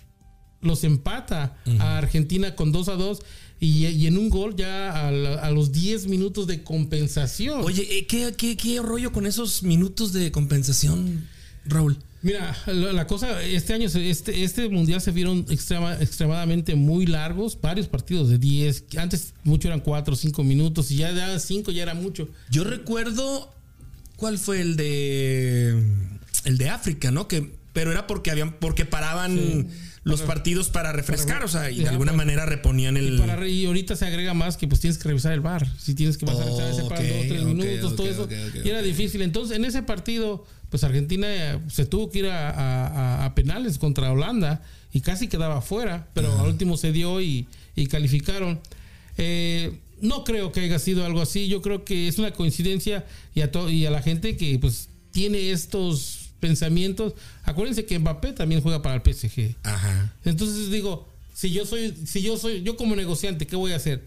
[0.62, 3.22] los empata a Argentina con 2 a 2
[3.62, 7.62] y, y en un gol ya a, la- a los 10 minutos de compensación.
[7.64, 11.28] Oye, eh, ¿qué, qué, qué rollo con esos minutos de compensación,
[11.66, 11.98] Raúl?
[12.24, 17.58] Mira, la, la cosa, este año, este, este mundial se vieron extrema- extremadamente muy largos,
[17.60, 21.72] varios partidos de 10, antes mucho eran 4 o 5 minutos y ya de 5
[21.72, 22.28] ya era mucho.
[22.52, 23.52] Yo recuerdo
[24.18, 25.84] cuál fue el de
[26.46, 27.28] el de África, ¿no?
[27.28, 29.68] Que pero era porque habían porque paraban
[30.04, 33.48] los partidos para refrescar, o sea, y de alguna para- manera reponían el Y, para,
[33.48, 35.68] y ahorita se agrega más que pues tienes que revisar el bar.
[35.80, 38.28] Si tienes que pasar Oh, ese par dos, tres minutos, todo eso.
[38.64, 39.22] y era difícil.
[39.22, 43.36] Entonces, en ese partido, pues Argentina eh, se tuvo que ir a, a- a- a
[43.36, 48.60] penales contra Holanda y casi quedaba fuera, pero al último se dio y, y calificaron.
[49.18, 51.48] Eh, no creo que haya sido algo así.
[51.48, 55.52] Yo creo que es una coincidencia y a, y a la gente que pues tiene
[55.52, 57.14] estos pensamientos.
[57.46, 59.56] Acuérdense que Mbappé también juega para el PSG.
[59.64, 60.14] Ajá.
[60.26, 64.04] Entonces digo, si yo soy, si yo soy, yo como negociante, ¿qué voy a hacer?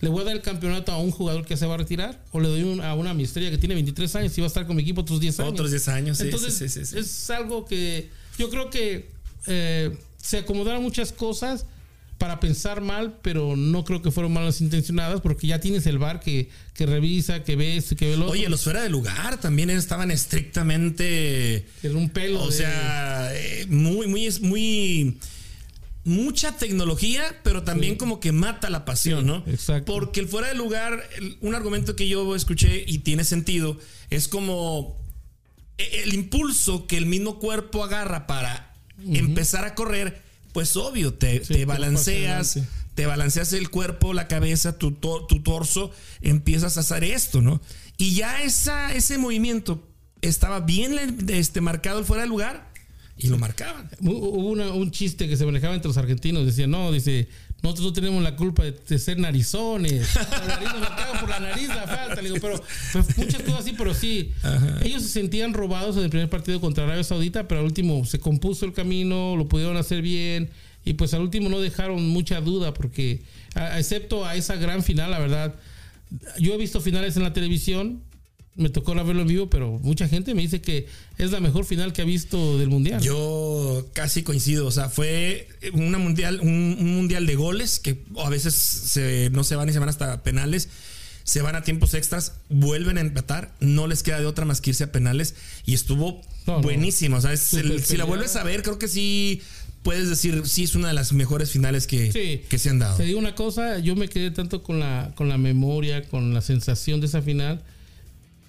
[0.00, 2.22] ¿Le voy a dar el campeonato a un jugador que se va a retirar?
[2.32, 4.48] ¿O le doy un- a una mi estrella que tiene 23 años y va a
[4.48, 5.52] estar con mi equipo otros 10 años?
[5.52, 6.96] Otros 10 años, sí, Entonces, sí, sí.
[6.98, 9.10] es algo que yo creo que
[9.46, 11.66] eh, se acomodaron muchas cosas,
[12.20, 16.20] para pensar mal, pero no creo que fueron malas intencionadas porque ya tienes el bar
[16.20, 20.10] que, que revisa, que ves, que ve lo Oye, los fuera de lugar también estaban
[20.10, 21.66] estrictamente.
[21.82, 22.42] Era un pelo.
[22.42, 25.16] O de- sea, eh, muy, muy, es muy.
[26.04, 29.44] Mucha tecnología, pero también como que mata la pasión, ¿no?
[29.46, 29.92] exacto.
[29.92, 31.02] Porque el fuera de lugar,
[31.40, 33.78] un argumento que yo escuché y tiene sentido,
[34.08, 34.96] es como
[35.76, 38.74] e- el impulso que el mismo cuerpo agarra para
[39.12, 42.58] empezar a correr, pues obvio, te, Sí, balanceas,
[42.94, 47.60] te balanceas el cuerpo, la cabeza, tu, tu torso, empiezas a hacer esto, ¿no?
[47.96, 49.86] Y ya esa, ese movimiento
[50.22, 50.96] estaba bien
[51.28, 52.70] este, marcado fuera de lugar
[53.16, 53.90] y lo marcaban.
[54.00, 56.46] Hu- Hubo una- un chiste que se manejaba entre los argentinos.
[56.46, 57.28] Decía, no, dice,
[57.62, 60.14] nosotros no tenemos la culpa de, de ser narizones.
[60.30, 62.16] La nariz nos por la nariz la falta.
[62.22, 64.32] Le digo, pero pues, muchas cosas así, pero sí.
[64.82, 68.18] Ellos se sentían robados en el primer partido contra Arabia Saudita, pero al último se
[68.18, 70.50] compuso el camino, lo pudieron hacer bien.
[70.84, 73.20] Y pues al último no dejaron mucha duda, porque,
[73.54, 75.54] a- excepto a esa gran final, la verdad,
[76.38, 78.00] yo he visto finales en la televisión.
[78.60, 80.86] Me tocó la verlo en vivo, pero mucha gente me dice que
[81.18, 83.00] es la mejor final que ha visto del mundial.
[83.02, 88.28] Yo casi coincido, o sea, fue una mundial, un, un mundial de goles que a
[88.28, 90.68] veces se- no se van y se van hasta penales,
[91.24, 94.70] se van a tiempos extras, vuelven a empatar, no les queda de otra más que
[94.70, 98.36] irse a penales y estuvo No, buenísimo, o sea, es el- Súper si la vuelves
[98.36, 99.40] a ver, creo que sí
[99.82, 102.42] puedes decir, sí es una de las mejores finales que, Sí.
[102.48, 102.98] que se han dado.
[102.98, 106.42] Te digo una cosa, yo me quedé tanto con la, con la memoria, con la
[106.42, 107.62] sensación de esa final,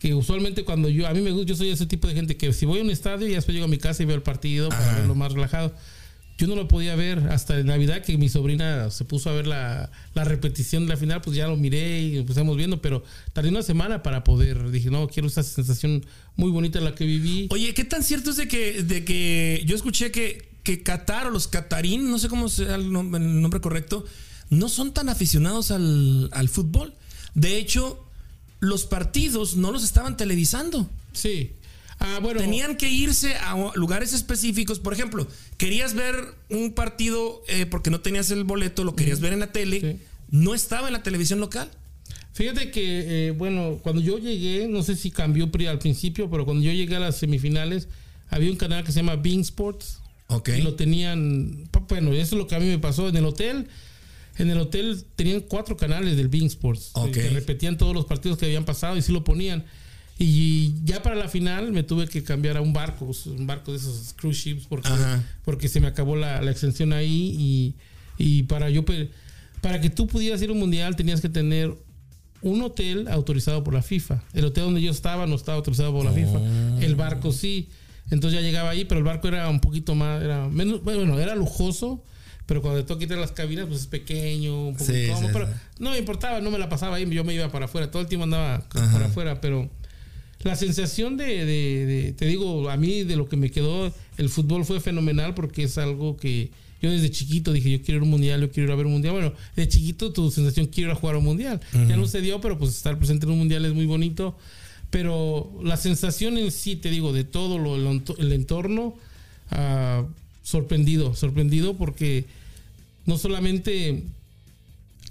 [0.01, 2.51] que usualmente cuando yo, a mí me gusta, yo soy ese tipo de gente que
[2.53, 4.69] si voy a un estadio y después llego a mi casa y veo el partido
[4.69, 5.75] para verlo más relajado.
[6.39, 9.45] Yo no lo podía ver hasta en Navidad que mi sobrina se puso a ver
[9.45, 13.49] la, la repetición de la final, pues ya lo miré y empezamos viendo, pero tardé
[13.49, 16.03] una semana para poder, dije, no, quiero esa sensación
[16.35, 17.47] muy bonita la que viví.
[17.51, 21.29] Oye, ¿qué tan cierto es de que, de que yo escuché que, que Qatar o
[21.29, 24.03] los catarín, no sé cómo sea el nombre, el nombre correcto,
[24.49, 26.95] no son tan aficionados al, al fútbol?
[27.35, 28.07] De hecho,
[28.61, 30.89] los partidos no los estaban televisando.
[31.11, 31.51] Sí.
[31.99, 32.39] Ah, bueno.
[32.39, 34.79] Tenían que irse a lugares específicos.
[34.79, 36.15] Por ejemplo, querías ver
[36.49, 39.99] un partido eh, porque no tenías el boleto, lo querías ver en la tele, Sí.
[40.29, 41.69] no estaba en la televisión local.
[42.33, 46.63] Fíjate que, eh, bueno, cuando yo llegué, no sé si cambió al principio, pero cuando
[46.63, 47.87] yo llegué a las semifinales,
[48.29, 49.99] había un canal que se llama Bean Sports.
[50.27, 50.49] Ok.
[50.57, 53.67] Y lo tenían, bueno, eso es lo que a mí me pasó en el hotel.
[54.37, 56.91] En el hotel tenían cuatro canales del Bean Sports.
[56.93, 57.11] Ok.
[57.11, 59.63] Que repetían todos los partidos que habían pasado y sí lo ponían.
[60.17, 63.77] Y ya para la final me tuve que cambiar a un barco, un barco de
[63.77, 65.23] esos cruise ships, porque, Ajá.
[65.43, 67.35] porque se me acabó la, la extensión ahí.
[67.37, 67.75] Y,
[68.17, 68.83] y para yo
[69.61, 71.75] para que tú pudieras ir a un mundial tenías que tener
[72.43, 74.23] un hotel autorizado por la FIFA.
[74.33, 76.39] El hotel donde yo estaba no estaba autorizado por la FIFA.
[76.81, 77.69] El barco sí.
[78.09, 81.33] Entonces ya llegaba ahí, pero el barco era un poquito más, era menos, bueno, era
[81.33, 82.03] lujoso,
[82.51, 85.47] pero cuando te quitar las cabinas, pues es pequeño, un poco Sí, incómodo, sí, pero
[85.47, 85.53] sí.
[85.79, 88.09] no me importaba, no me la pasaba ahí, yo me iba para afuera, todo el
[88.09, 88.91] tiempo andaba Ajá.
[88.91, 89.69] para afuera, pero
[90.43, 94.27] la sensación de, de- de- te digo, a mí de lo que me quedó, el
[94.27, 96.49] fútbol fue fenomenal porque es algo que
[96.81, 98.85] yo desde chiquito dije, yo quiero ir a un mundial, yo quiero ir a ver
[98.87, 99.13] un mundial.
[99.13, 101.61] Bueno, de chiquito tu sensación, quiero ir a jugar a un mundial.
[101.87, 104.35] Ya no se dio, pero pues estar presente en un mundial es muy bonito.
[104.89, 108.95] Pero la sensación en sí, te digo, de todo lo, el, ento- el entorno,
[109.51, 110.03] ah,
[110.43, 112.25] sorprendido, sorprendido porque
[113.05, 114.03] no solamente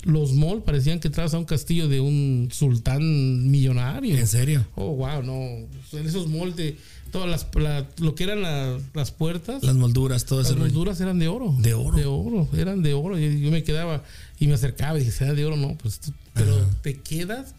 [0.04, 4.16] los malls parecían que entrabas a un castillo de un sultán millonario.
[4.16, 4.66] ¿En serio?
[4.74, 5.32] Oh, wow, no.
[5.98, 6.76] En esos malls de
[7.12, 10.60] todas las, la- lo que eran la- las puertas, Las molduras, todo las rollo.
[10.62, 11.54] molduras eran de oro.
[11.58, 11.96] De oro.
[11.98, 13.18] De oro, eran de oro.
[13.18, 14.02] Y yo me quedaba
[14.38, 15.56] y me acercaba y dije, ¿será de oro?
[15.56, 17.54] No, pues, tú- pero te quedas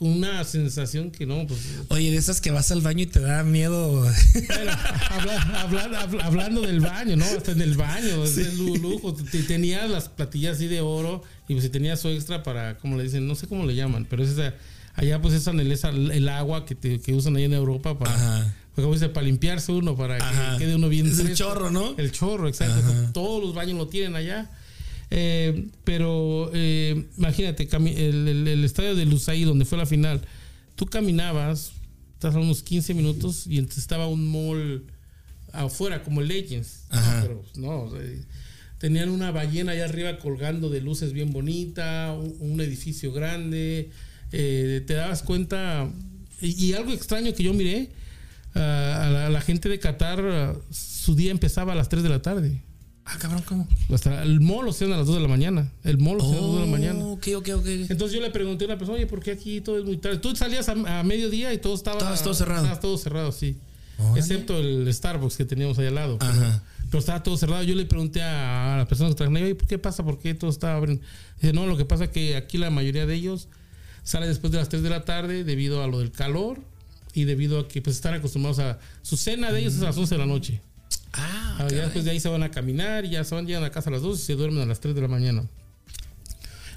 [0.00, 1.60] una sensación que no, pues.
[1.88, 4.00] Oye, de esas que vas al baño y te da miedo.
[4.02, 4.72] Bueno,
[5.10, 7.24] habla- habla- habla- hablando del baño, ¿no?
[7.24, 9.14] Hasta en el baño, es el lu- lujo.
[9.14, 12.96] Te- Tenías las platillas así de oro y pues si tenías su extra para, como
[12.96, 14.54] le dicen, no sé cómo le llaman, pero es esa,
[14.94, 18.54] allá pues esa- el agua que, te- que usan ahí en Europa para, Ajá.
[18.74, 20.52] pues, como dice, para limpiarse uno, para Ajá.
[20.58, 21.94] que quede uno bien Es el chorro, ¿no?
[21.98, 22.80] El chorro, exacto.
[22.80, 23.12] Ajá.
[23.12, 24.50] Todos los baños lo tienen allá.
[25.16, 30.20] Eh, pero eh, imagínate, el, el- el estadio de Lusaí, donde fue la final,
[30.74, 31.70] tú caminabas,
[32.14, 34.84] estás a unos 15 minutos y entonces estaba un mall
[35.52, 36.86] afuera, como el Legends.
[36.90, 37.20] Ajá.
[37.22, 37.92] pero no,
[38.78, 43.90] tenían una ballena allá arriba colgando de luces bien bonita, un, un edificio grande.
[44.32, 45.88] eh, te dabas cuenta,
[46.40, 47.90] y, y algo extraño que yo miré,
[48.56, 52.02] ah, a la, a la gente de Qatar, ah, su día empezaba a las 3
[52.02, 52.62] de la tarde.
[53.06, 53.68] Ah, cabrón, ¿cómo?
[53.92, 55.70] Hasta el mall lo cierran a las 2 de la mañana.
[55.84, 57.04] El mall lo cierran a las 2 de la mañana.
[57.06, 57.66] Ok, ok, ok.
[57.90, 60.18] Entonces yo le pregunté a una persona, oye, ¿por qué aquí todo es muy tarde?
[60.18, 61.98] Tú salías a, a mediodía y todo estaba...
[61.98, 62.62] Todo cerrado.
[62.64, 63.56] Estaba todo cerrado, sí.
[64.16, 66.18] Excepto el Starbucks que teníamos ahí al lado.
[66.18, 66.62] Pero, Ajá.
[66.86, 67.62] pero estaba todo cerrado.
[67.62, 70.02] Yo le pregunté a, a las personas que ahí, "Oye, ¿por qué pasa?
[70.02, 71.04] ¿Por qué todo está abriendo?
[71.40, 73.48] Dice, no, lo que pasa es que aquí la mayoría de ellos
[74.02, 76.58] sale después de las 3 de la tarde debido a lo del calor
[77.12, 79.96] y debido a que pues están acostumbrados a su cena de ellos es a las
[79.96, 80.60] 11 de la noche.
[81.14, 81.80] Ah, Ah, ya caray.
[81.82, 84.02] después de ahí se van a caminar, ya se van, llegan a casa a las
[84.02, 85.44] 12 y se duermen a las 3 de la mañana.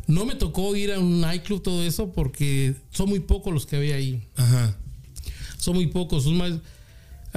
[0.07, 3.75] No me tocó ir a un nightclub, todo eso, porque son muy pocos los que
[3.75, 4.23] había ahí.
[4.37, 4.77] Ajá.
[5.57, 6.23] Son muy pocos.
[6.23, 6.53] Son más,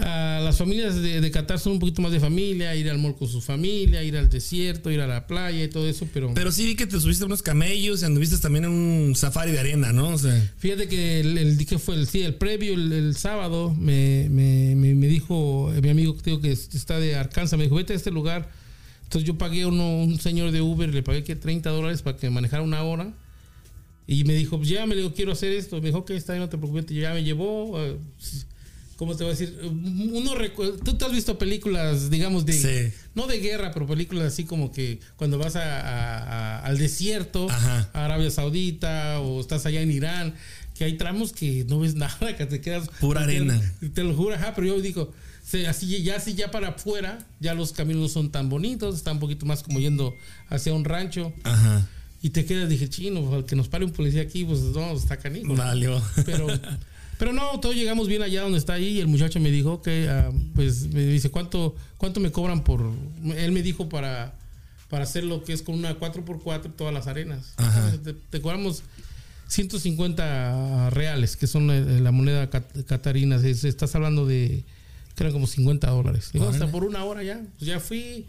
[0.02, 3.16] ah, las familias de, de Qatar son un poquito más de familia, ir al mall
[3.16, 6.50] con su familia, ir al desierto, ir a la playa y todo eso, pero, Pero
[6.52, 9.58] sí vi que te subiste a unos camellos y anduviste también en un safari de
[9.60, 10.08] arena, ¿no?
[10.10, 13.74] O sea, fíjate que el, el- que fue el, sí, el previo, el, el sábado,
[13.78, 17.64] me, me- me- me dijo eh, mi amigo que, digo que está de Arkansas, me
[17.64, 18.50] dijo, vete a este lugar.
[19.04, 22.30] Entonces yo pagué uno, un señor de Uber, le pagué que 30 dólares para que
[22.30, 23.12] manejara una hora.
[24.06, 25.76] Y me dijo, pues ya me digo, quiero hacer esto.
[25.80, 26.86] Me dijo, ok, está bien, no te preocupes.
[26.86, 27.74] Ya me llevó.
[27.80, 27.96] eh,
[29.00, 29.58] ¿Cómo te voy a decir?
[29.64, 30.32] Uno
[30.84, 32.52] Tú te has visto películas, digamos, de.
[32.52, 32.94] Sí.
[33.14, 36.18] No de guerra, pero películas así como que cuando vas a- a-
[36.58, 37.88] a- al desierto, Ajá.
[37.94, 40.34] a Arabia Saudita, o estás allá en Irán,
[40.74, 42.90] que hay tramos que no ves nada, que te quedas.
[43.00, 43.58] Pura te- arena.
[43.94, 47.54] Te lo juro, ajá, pero yo digo, sí, así ya así ya para afuera, ya
[47.54, 50.14] los caminos no son tan bonitos, están un poquito más como yendo
[50.50, 51.32] hacia un rancho.
[51.44, 51.88] ajá.
[52.22, 55.16] Y te quedas, dije, chino, al que nos pare un policía aquí, pues no, está
[55.16, 55.54] canijo.
[55.56, 56.02] Valió.
[56.26, 56.48] Pero,
[57.20, 60.08] pero no, todos llegamos bien allá donde está ahí y el muchacho me dijo que,
[60.08, 62.90] ah, pues me dice, ¿cuánto, ¿cuánto me cobran por...?
[63.36, 64.34] Él me dijo para,
[64.88, 67.54] para hacer lo que es con una 4x4 todas las arenas.
[68.02, 68.82] Te, te cobramos
[69.48, 73.36] 150 reales, que son eh, la moneda cat- catarina.
[73.36, 74.64] Es- Estás hablando de,
[75.14, 76.30] que eran como 50 dólares.
[76.32, 77.40] Digo, hasta por una hora ya.
[77.58, 78.26] Pues ya fui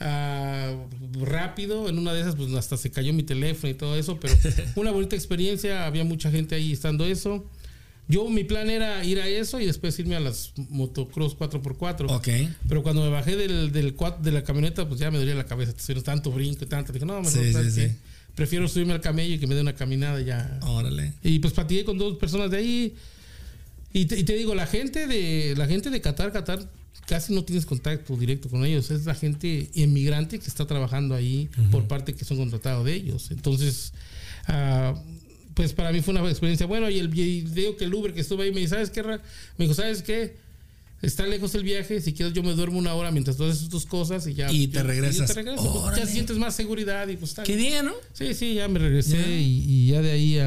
[0.00, 0.74] ah,
[1.20, 1.88] rápido.
[1.88, 4.18] En una de esas, pues hasta se cayó mi teléfono y todo eso.
[4.20, 4.34] Pero
[4.76, 5.86] una bonita experiencia.
[5.86, 7.44] Había mucha gente ahí estando eso.
[8.06, 12.10] Yo, mi plan era ir a eso y después irme a las motocross 4x4.
[12.10, 12.28] Ok.
[12.68, 15.46] Pero cuando me bajé del, del cuat- de la camioneta, pues ya me dolía la
[15.46, 15.72] cabeza.
[16.02, 16.92] Tanto brinco y tanto.
[16.92, 17.86] Dije, no, mejor Sí, ¿sabes sí,
[18.34, 20.58] prefiero subirme al camello y que me dé una caminada ya.
[20.62, 21.12] Órale.
[21.22, 22.94] Y pues platiqué con dos personas de ahí.
[23.92, 26.68] Y te, y te digo, la gente de la gente de Qatar, Qatar,
[27.06, 28.90] casi no tienes contacto directo con ellos.
[28.90, 33.30] Es la gente inmigrante que está trabajando ahí por parte que son contratados de ellos.
[33.30, 33.92] Entonces,
[34.48, 34.94] ah,
[35.54, 36.90] pues para mí fue una experiencia buena.
[36.90, 39.02] Y el y digo que el Uber que estuve ahí me dice, ¿sabes qué?
[39.02, 39.20] Ra?"
[39.56, 40.36] Me dijo, ¿sabes qué?
[41.02, 43.84] Está lejos el viaje, si quieres yo me duermo una hora mientras tú haces tus
[43.84, 44.50] cosas y ya.
[44.50, 45.26] Y te yo- regresas.
[45.28, 45.82] te regreso.
[45.84, 47.92] Pues, ya sientes más seguridad y pues está Qué bien, ¿no?
[48.14, 49.18] Sí, sí, ya me regresé.
[49.40, 50.38] Y, y ya de ahí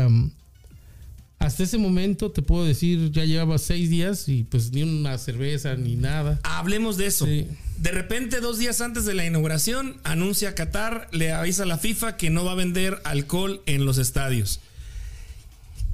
[1.39, 5.75] hasta ese momento te puedo decir, ya llevaba seis días y pues ni una cerveza
[5.75, 6.39] ni nada.
[6.43, 7.25] Hablemos de eso.
[7.25, 7.45] Sí.
[7.77, 12.17] De repente, dos días antes de la inauguración, anuncia Qatar, le avisa a la FIFA
[12.17, 14.59] que no va a vender alcohol en los estadios.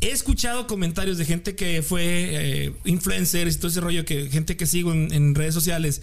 [0.04, 2.04] He escuchado comentarios de gente que fue
[2.66, 6.02] eh, influencers y todo ese rollo, que gente que sigo en, en redes sociales,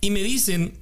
[0.00, 0.74] y me dicen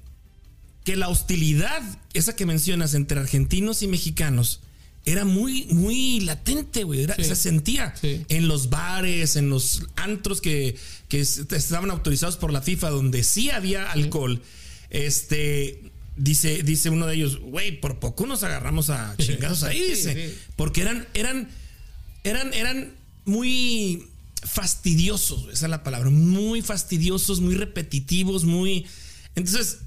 [0.85, 1.81] que la hostilidad,
[2.13, 4.61] esa que mencionas entre argentinos y mexicanos,
[5.05, 7.03] era muy, muy latente, güey.
[7.05, 7.25] Era- Sí.
[7.25, 8.25] Se sentía Sí.
[8.29, 10.77] en los bares, en los antros que,
[11.09, 14.43] que es- estaban autorizados por la FIFA, donde sí había alcohol.
[14.91, 15.81] Este.
[16.15, 20.35] Dice, dice uno de ellos, güey, por poco nos agarramos a chingados ahí, dice.
[20.57, 21.49] Porque eran, eran,
[22.25, 24.09] eran, eran muy
[24.45, 28.87] fastidiosos, esa es la palabra, muy fastidiosos, muy repetitivos, muy.
[29.35, 29.79] Entonces,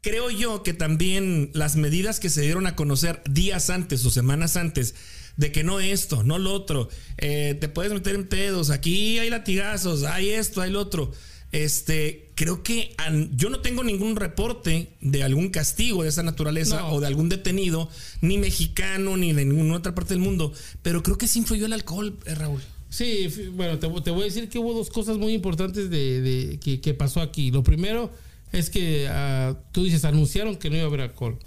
[0.00, 4.56] creo yo que también las medidas que se dieron a conocer días antes o semanas
[4.56, 4.94] antes
[5.36, 9.30] de que no esto, no lo otro, eh, te puedes meter en pedos, aquí hay
[9.30, 11.12] latigazos, hay esto, hay lo otro.
[11.50, 16.80] Este, creo que an- yo no tengo ningún reporte de algún castigo de esa naturaleza
[16.80, 16.92] No.
[16.92, 17.88] o de algún detenido,
[18.20, 21.72] ni mexicano, ni de ninguna otra parte del mundo, pero creo que sí influyó el
[21.72, 22.60] alcohol, eh, Raúl.
[22.90, 26.58] Sí, bueno, te, te voy a decir que hubo dos cosas muy importantes de, de-
[26.60, 27.50] que, que pasó aquí.
[27.50, 28.10] Lo primero
[28.52, 31.38] es que ah, tú dices, anunciaron que no iba a haber alcohol.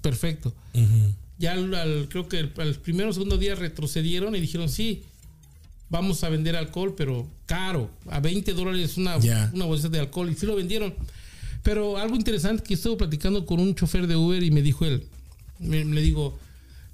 [0.00, 0.52] Perfecto.
[1.38, 5.02] Ya al, al- creo que el, al primero o segundo día retrocedieron y dijeron, sí,
[5.92, 9.50] vamos a vender alcohol, pero caro, a 20 dólares una, Ya.
[9.54, 10.30] una bolsa de alcohol.
[10.30, 10.94] Y sí lo vendieron.
[11.62, 15.04] Pero algo interesante que estuve platicando con un chofer de Uber y me dijo él,
[15.60, 16.36] me- le digo,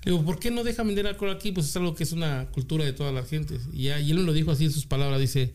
[0.04, 1.52] le digo, ¿por qué no deja vender alcohol aquí?
[1.52, 3.62] Pues es algo que es una cultura de todas las gentes.
[3.72, 5.54] Y, ya- y él me lo dijo así en sus palabras, dice,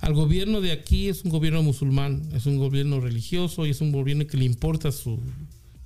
[0.00, 3.90] al gobierno de aquí es un gobierno musulmán, es un gobierno religioso y es un
[3.90, 5.18] gobierno que le importa su,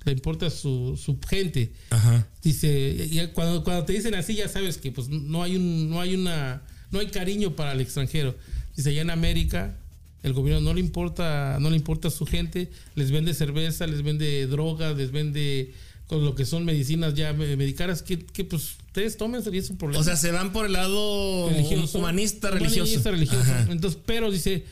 [0.03, 1.71] le importa su, su gente.
[1.89, 2.27] Ajá.
[2.43, 5.99] Dice, y cuando, cuando te dicen así ya sabes que pues no hay un, no
[6.01, 6.61] hay una,
[6.91, 8.35] no hay cariño para el extranjero.
[8.75, 9.77] Dice, allá en América
[10.23, 14.03] el gobierno no le importa, no le importa a su gente, les vende cerveza, les
[14.03, 15.73] vende drogas, les vende
[16.07, 19.77] con lo que son medicinas ya me- medicadas, que, que pues ustedes tomen es un
[19.77, 21.97] problema O sea, se van por el lado religioso.
[21.97, 23.11] humanista, Humanista, religioso.
[23.11, 23.41] religioso.
[23.41, 23.67] Ajá.
[23.71, 24.65] Entonces, pero dice,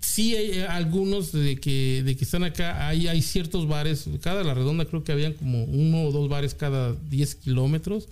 [0.00, 4.42] sí hay eh, algunos de que, de que están acá, hay, hay ciertos bares, cada
[4.44, 8.08] la redonda creo que habían como uno o dos bares cada 10 kilómetros,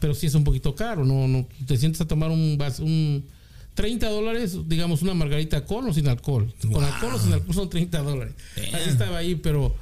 [0.00, 3.24] pero sí es un poquito caro, no, no te sientes a tomar un, vas- un
[3.74, 6.52] 30 dólares, digamos una margarita con o sin alcohol.
[6.72, 8.34] Con alcohol o sin alcohol son 30 dólares.
[8.74, 9.74] Así estaba ahí, pero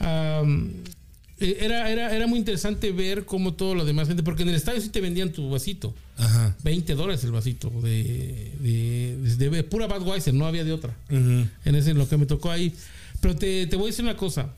[0.00, 4.54] eh, era, era, era muy interesante ver cómo todo lo demás gente, porque en el
[4.54, 5.94] estadio sí te vendían tu vasito.
[6.16, 6.56] Ajá.
[6.64, 10.96] 20 dólares el vasito de, de, de- de pura Budweiser, no había de otra.
[11.10, 12.74] En ese lo que me tocó ahí.
[13.20, 14.50] Pero te, te voy a decir una cosa.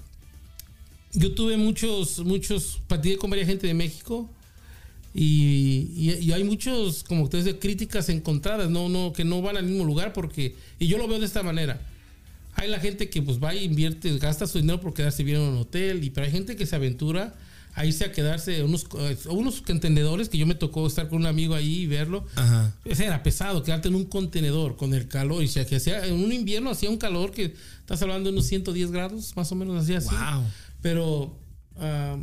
[1.13, 4.29] Yo tuve muchos, muchos, platicé con varias gente de México
[5.15, 9.57] y, y- y hay muchos, como ustedes dicen, críticas encontradas, no, no, que no van
[9.57, 11.81] al mismo lugar porque, y yo lo veo de esta manera.
[12.55, 15.49] Hay la gente que pues va y invierte, gasta su dinero por quedarse bien en
[15.49, 17.35] un hotel, y pero hay gente que se aventura
[17.75, 21.27] a irse a quedarse, unos, eh, unos entendedores que yo me tocó estar con un
[21.27, 22.27] amigo ahí y verlo.
[22.35, 22.75] Ajá.
[22.85, 25.45] Era pesado, quedarte en un contenedor con el calor.
[25.45, 28.47] Y se que hacía, en un invierno hacía un calor que estás hablando de unos
[28.47, 30.09] 110 grados, más o menos así así.
[30.09, 30.43] Wow.
[30.83, 31.39] Pero
[31.77, 32.17] ah,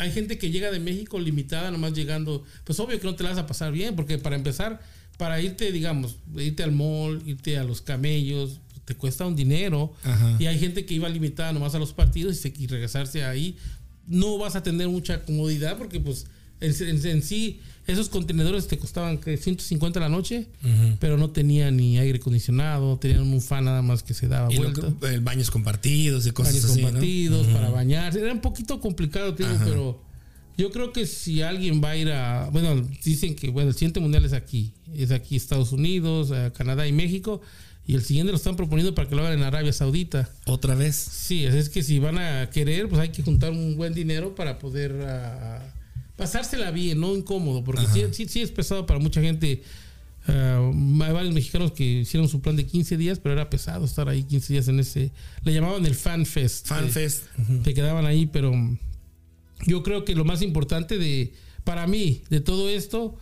[0.00, 2.44] hay gente que llega de México limitada, nomás llegando.
[2.64, 4.80] Pues obvio que no te la vas a pasar bien, porque para empezar,
[5.18, 9.92] para irte, digamos, irte al mall, irte a los camellos, te cuesta un dinero.
[10.02, 10.36] Ajá.
[10.38, 13.56] Y hay gente que iba limitada nomás a los partidos y, se- y regresarse ahí.
[14.06, 16.26] No vas a tener mucha comodidad porque, pues,
[16.60, 17.60] en, en- en sí,
[17.90, 20.46] esos contenedores te costaban que 150 la noche,
[20.98, 24.56] pero no tenían ni aire acondicionado, tenían un fan nada más que se daba Y
[24.58, 26.80] vuelta que- el baños compartidos y cosas baños así.
[26.80, 26.86] ¿no?
[26.88, 28.20] compartidos para bañarse.
[28.20, 30.02] Era un poquito complicado, te digo, pero
[30.56, 32.48] yo creo que si alguien va a ir a.
[32.50, 34.72] Bueno, dicen que bueno, el siguiente mundial es aquí.
[34.94, 37.40] Es aquí Estados Unidos, eh, Canadá y México.
[37.86, 40.28] Y el siguiente lo están proponiendo para que lo hagan en Arabia Saudita.
[40.46, 40.94] Otra vez.
[40.96, 44.58] Sí, es que si van a querer, pues hay que juntar un buen dinero para
[44.58, 45.74] poder ah,
[46.20, 49.62] pasársela bien, no incómodo, porque sí, sí, sí es pesado para mucha gente.
[50.26, 50.70] Ah,
[51.02, 54.22] hay varios mexicanos que hicieron su plan de 15 días, pero era pesado estar ahí
[54.22, 55.10] 15 días en ese.
[55.42, 56.66] Le llamaban el Fan Fest.
[56.66, 57.22] Eh, FanFest.
[57.64, 58.52] te quedaban ahí, pero
[59.66, 61.32] yo creo que lo más importante de
[61.64, 63.16] para mí de todo esto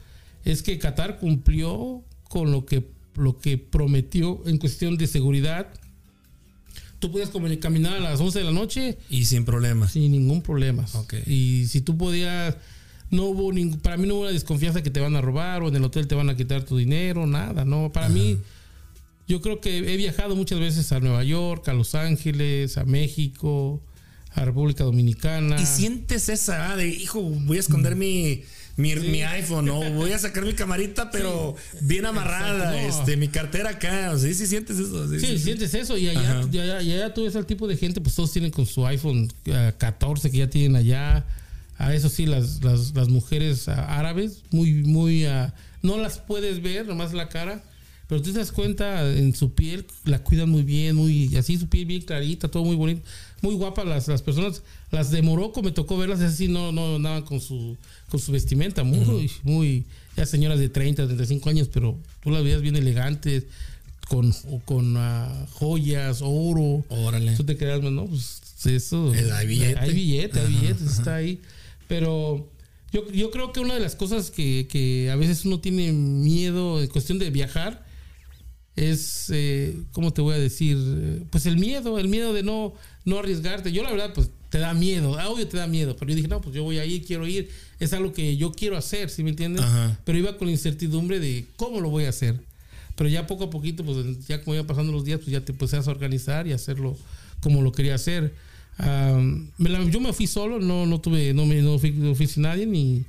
[0.44, 2.84] es que Qatar cumplió con lo que
[3.14, 5.68] lo que prometió en cuestión de seguridad.
[6.98, 7.30] Tú podías
[7.60, 9.92] caminar a las 11 de la noche Y sin problemas.
[9.92, 10.84] sin ningún problema.
[10.94, 11.14] Ok.
[11.26, 12.56] Y si tú podías
[13.10, 15.68] no hubo ningún, para mí no hubo una desconfianza que te van a robar o
[15.68, 18.38] en el hotel te van a quitar tu dinero, nada, no, para mí
[19.28, 23.82] yo creo que he viajado muchas veces a Nueva York, a Los Ángeles, a México,
[24.32, 25.60] a República Dominicana.
[25.60, 28.42] Y sientes esa ah, de, hijo, voy a esconder mi,
[28.76, 29.80] mi, mi iPhone, ¿no?
[29.92, 32.78] Voy a sacar mi camarita, pero bien amarrada, no.
[32.78, 34.12] este, mi cartera acá.
[34.12, 35.08] O sea, sí, sí sientes eso.
[35.10, 36.48] Sí, Sí, sientes eso y allá, Ajá.
[36.50, 38.86] y allá, y allá tú ves al tipo de gente, pues todos tienen con su
[38.86, 41.26] iPhone eh, 14 que ya tienen allá.
[41.78, 46.60] A eso sí, las, las, las mujeres ah, árabes, muy, muy, ah, no las puedes
[46.60, 47.62] ver, nomás la cara,
[48.08, 51.68] pero tú te das cuenta en su piel, la cuidan muy bien, muy, así su
[51.68, 53.02] piel bien clarita, todo muy bonito,
[53.42, 54.62] muy guapas las, las personas.
[54.90, 57.76] Las de Morocco me tocó verlas así, no, no andaban con su,
[58.08, 59.84] con su vestimenta, muy, muy,
[60.16, 63.44] ya señoras de 30, 35 años, pero tú las veías bien elegantes,
[64.08, 64.32] con,
[64.64, 66.84] con ah, joyas, oro.
[66.88, 67.36] Órale.
[67.36, 69.12] Tú te quedas, no, pues eso.
[69.34, 69.78] Hay billete.
[69.78, 71.40] Hay billete, hay billete, está ahí.
[71.88, 72.48] Pero
[72.92, 76.80] yo, yo creo que una de las cosas que, que a veces uno tiene miedo
[76.80, 77.84] en cuestión de viajar
[78.76, 81.24] es, eh, ¿cómo te voy a decir?
[81.30, 82.74] Pues el miedo, el miedo de no,
[83.04, 83.72] no arriesgarte.
[83.72, 86.28] Yo la verdad, pues te da miedo, ah, obvio te da miedo, pero yo dije,
[86.28, 89.22] no, pues yo voy a ir, quiero ir, es algo que yo quiero hacer, ¿sí
[89.22, 89.62] me entiendes?
[89.62, 89.98] Ajá.
[90.04, 92.40] Pero iba con la incertidumbre de cómo lo voy a hacer.
[92.96, 95.52] Pero ya poco a poquito, pues ya como iban pasando los días, pues ya te
[95.52, 96.96] empezás a organizar y hacerlo
[97.40, 98.34] como lo quería hacer.
[98.78, 102.26] Me la- yo me fui solo, no, no tuve, no me no fui, no fui
[102.26, 103.04] sin nadie ni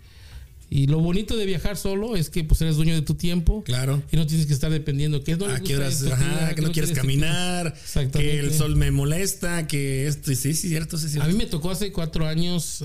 [0.72, 4.03] y lo bonito de viajar solo es que pues eres dueño de tu tiempo Claro.
[4.11, 6.01] y no tienes que estar dependiendo que no ¿A qué horas?
[6.01, 7.74] esto, Ajá, que- que no quieres caminar,
[8.13, 10.28] que el sol me molesta, que esto.
[10.30, 11.30] Sí, sí, cierto, sí, A cierto.
[11.32, 12.84] mí me tocó hace cuatro años,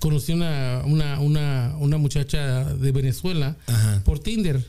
[0.00, 4.02] conocí una, una, una, una muchacha de Venezuela Ajá.
[4.04, 4.62] por Tinder.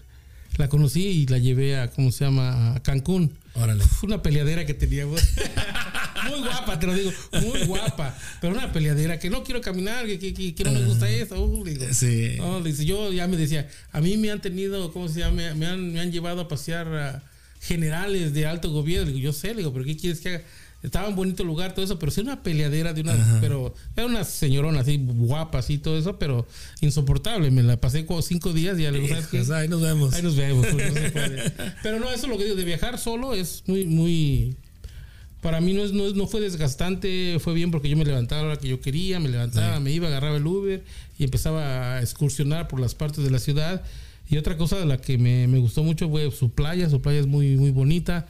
[0.57, 2.75] La conocí y la llevé a, ¿cómo se llama?
[2.75, 3.31] A Cancún.
[3.55, 3.83] Órale.
[3.83, 5.21] Fue una peleadera que teníamos.
[6.27, 7.11] muy guapa, te lo digo,
[7.41, 8.17] muy guapa.
[8.41, 11.41] Pero una peleadera que no quiero caminar, que, que, que- no me gusta eso.
[11.43, 11.85] Uh, digo.
[11.93, 12.35] Sí.
[12.37, 15.53] No, dice, yo ya me decía, a mí me han tenido, ¿cómo se llama?
[15.55, 17.23] Me han, me han llevado a pasear a
[17.61, 19.07] generales de alto gobierno.
[19.07, 20.41] Digo, yo sé, digo, pero ¿qué quieres que haga?
[20.81, 24.23] Estaba en bonito lugar, todo eso, pero sí una peleadera de una, pero era una
[24.23, 26.47] señorona así, guapa, así, todo eso, pero
[26.79, 27.51] insoportable.
[27.51, 30.13] Me la pasé como cinco días y ya le digo, ¿sabes ahí nos vemos.
[30.13, 30.65] Ahí nos vemos.
[30.71, 31.51] no puede.
[31.83, 34.55] Pero no, eso es lo que digo, de viajar solo es muy, muy...
[35.41, 38.43] Para mí no, es, no, no fue desgastante, fue bien porque yo me levantaba a
[38.43, 40.83] la hora que yo quería, me levantaba, me iba, agarraba el Uber
[41.17, 43.81] y empezaba a excursionar por las partes de la ciudad.
[44.29, 47.19] Y otra cosa de la que me, me gustó mucho fue su playa, su playa
[47.19, 48.27] es muy, muy bonita.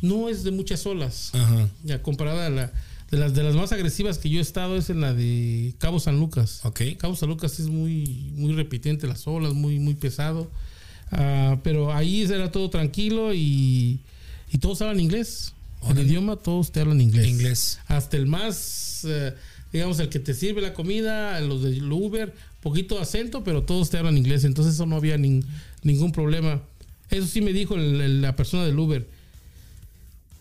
[0.00, 1.30] no es de muchas olas.
[1.34, 1.68] Ajá.
[1.84, 2.72] Ya comparada a la
[3.10, 5.98] de las de las más agresivas que yo he estado es en la de Cabo
[5.98, 6.60] San Lucas.
[6.64, 6.82] Ok.
[6.98, 10.50] Cabo San Lucas es muy muy repitente las olas, muy muy pesado.
[11.10, 14.00] Ah, pero ahí era todo tranquilo y,
[14.52, 15.54] y todos hablan inglés.
[15.88, 17.26] El idioma todos te hablan inglés.
[17.28, 17.78] Inglés.
[17.86, 19.34] Hasta el más eh,
[19.72, 23.98] digamos el que te sirve la comida, los de Uber, poquito acento, pero todos te
[23.98, 25.44] hablan inglés, entonces eso no había nin-
[25.82, 26.62] ningún problema.
[27.10, 29.06] Eso sí me dijo el- el- la persona del Uber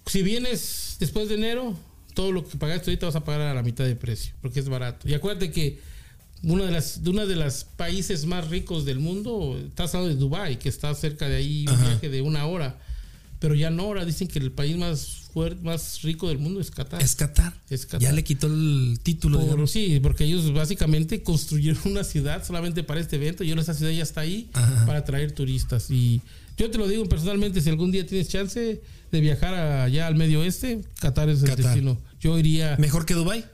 [0.06, 1.78] si vienes después de enero,
[2.14, 4.70] todo lo que pagaste ahorita vas a pagar a la mitad de precio, porque es
[4.70, 5.08] barato.
[5.08, 5.80] Y acuérdate que
[6.44, 10.20] uno de las de uno de los países más ricos del mundo, estás hablando de
[10.20, 11.88] Dubai, que está cerca de ahí un Ajá.
[11.90, 12.80] viaje de una hora,
[13.40, 16.72] pero ya no ahora dicen que el país más fuerte, más rico del mundo es
[16.72, 17.02] Qatar.
[17.02, 17.54] Es Qatar.
[17.70, 18.02] Es Qatar.
[18.02, 19.40] Ya le quitó el título.
[19.40, 23.74] Por- sí, porque ellos básicamente construyeron una ciudad solamente para este evento y ahora esa
[23.74, 24.86] ciudad ya está ahí Ajá.
[24.86, 25.92] para atraer turistas.
[25.92, 26.22] Y
[26.58, 28.82] yo te lo digo personalmente, si algún día tienes chance
[29.12, 31.66] de viajar allá al medio oeste, Qatar es el Qatar.
[31.66, 31.98] destino.
[32.20, 32.76] Yo iría...
[32.80, 33.46] Mejor que Dubai.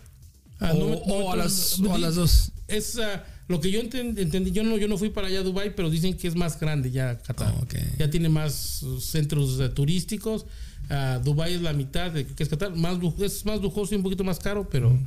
[0.60, 2.52] Ah, o, no, o a no, las, no, o a las dos.
[2.70, 4.52] Es ah, lo que yo enten- entendí.
[4.52, 6.91] Yo no, yo no fui para allá a Dubai, pero dicen que es más grande
[6.91, 7.54] ya Qatar.
[7.62, 7.76] Ok.
[8.00, 10.46] Ya tiene más uh, centros eh, turísticos.
[10.89, 12.76] Ah, Dubai es la mitad de que es Qatar.
[12.76, 14.98] Más, es más lujoso y un poquito más caro, pero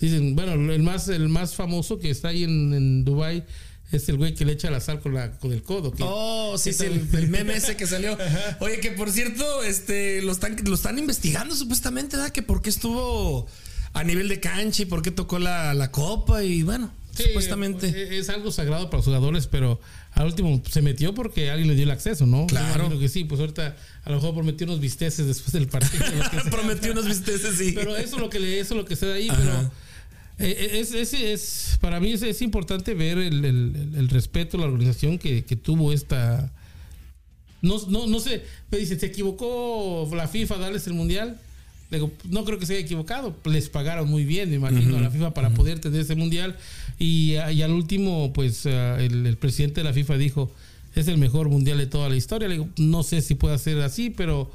[0.00, 3.44] dicen, bueno, el más, el más famoso que está ahí en, en Dubai
[3.92, 5.92] es el güey que le echa la sal con, la, con el codo.
[5.92, 8.18] que- Oh, sí, ¿Qué sí, el, el meme ese que salió.
[8.60, 12.32] Oye, que por cierto, este, lo están, lo están investigando supuestamente, ¿verdad?
[12.32, 13.46] Que por qué estuvo
[13.92, 17.88] a nivel de cancha y por qué tocó la, la copa y bueno, Sí, supuestamente.
[17.88, 19.80] eh, Es algo sagrado para los jugadores, pero
[20.12, 22.46] al último se metió porque alguien le dio el acceso, ¿no?
[22.46, 22.90] Claro.
[22.90, 26.04] Yo que sí, pues ahorita a lo mejor prometió unos bisteces después del partido.
[26.50, 27.72] Prometió unos bisteces, sí.
[27.74, 29.38] Pero eso es lo que le, eso es lo que se da ahí, Ajá.
[29.38, 29.70] pero
[30.38, 34.66] eh, es, es, es- para mí es, es importante ver el, el- el respeto, la
[34.66, 36.52] organización que, que tuvo esta.
[37.62, 41.40] No, no, no sé, me dice, ¿se equivocó la FIFA a darles el mundial?
[41.90, 43.36] Digo, no creo que se haya equivocado.
[43.44, 46.56] Les pagaron muy bien, me imagino, a la FIFA para poder tener ese mundial.
[46.98, 50.50] Y, y al último, pues ah, el, el presidente de la FIFA dijo,
[50.94, 52.48] es el mejor mundial de toda la historia.
[52.48, 54.50] Le digo, no sé si puede ser así, pero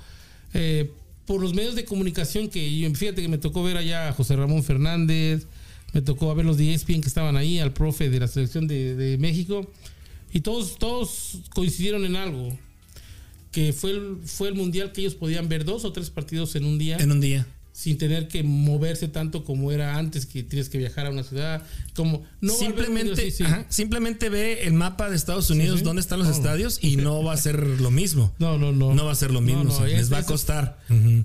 [0.53, 0.91] eh,
[1.25, 4.35] por los medios de comunicación que yo, fíjate que me tocó ver allá a José
[4.35, 5.45] Ramón Fernández,
[5.93, 8.95] me tocó ver los de ESPN que estaban ahí, al profe de la selección de,
[8.95, 9.69] de México,
[10.33, 12.57] y todos, todos coincidieron en algo,
[13.51, 16.65] que fue el, fue el mundial que ellos podían ver dos o tres partidos en
[16.65, 17.45] un día En un día.
[17.73, 21.63] Sin tener que moverse tanto como era antes que tienes que viajar a una ciudad
[21.95, 25.85] como no simplemente, sí, ajá, simplemente ve el mapa de Estados Unidos, sí.
[25.85, 26.31] dónde están los Oh.
[26.31, 28.33] estadios y no va a ser lo mismo.
[28.39, 30.17] no no no No va a ser lo mismo, No, no, o sea, les va
[30.17, 30.79] a ese- costar.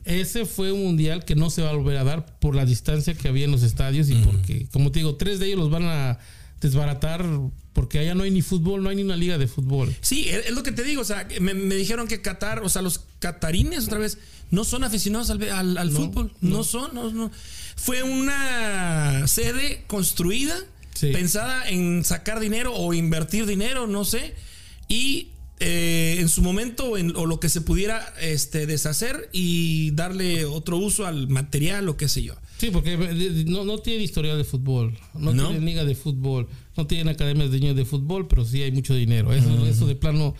[0.04, 3.14] Ese fue un mundial que no se va a volver a dar por la distancia
[3.14, 5.84] que había en los estadios y porque, como te digo, tres de ellos los van
[5.84, 6.18] a
[6.60, 7.24] desbaratar
[7.72, 9.94] porque allá no hay ni fútbol, no hay ni una liga de fútbol.
[10.00, 11.02] Sí, es es lo que te digo.
[11.02, 14.16] O sea, me, me dijeron que Qatar, o sea, los catarines otra vez,
[14.50, 16.32] no son aficionados al, al- al No, fútbol.
[16.40, 16.64] No, no.
[16.64, 16.94] son.
[16.94, 17.30] No, no.
[17.76, 20.56] Fue una sede construida,
[20.94, 21.08] Sí.
[21.12, 24.34] pensada en sacar dinero o invertir dinero, no sé.
[24.88, 25.28] Y
[25.58, 30.44] eh, en su momento, o en- o lo que se pudiera este, deshacer y darle
[30.44, 32.34] otro uso al material o qué sé yo.
[32.58, 35.48] Sí, porque eh, no, no tiene historial de fútbol, no, ¿No?
[35.50, 38.94] tiene liga de fútbol, no tienen academias de niños de fútbol, pero sí hay mucho
[38.94, 39.32] dinero.
[39.34, 40.34] Eso, eso de plano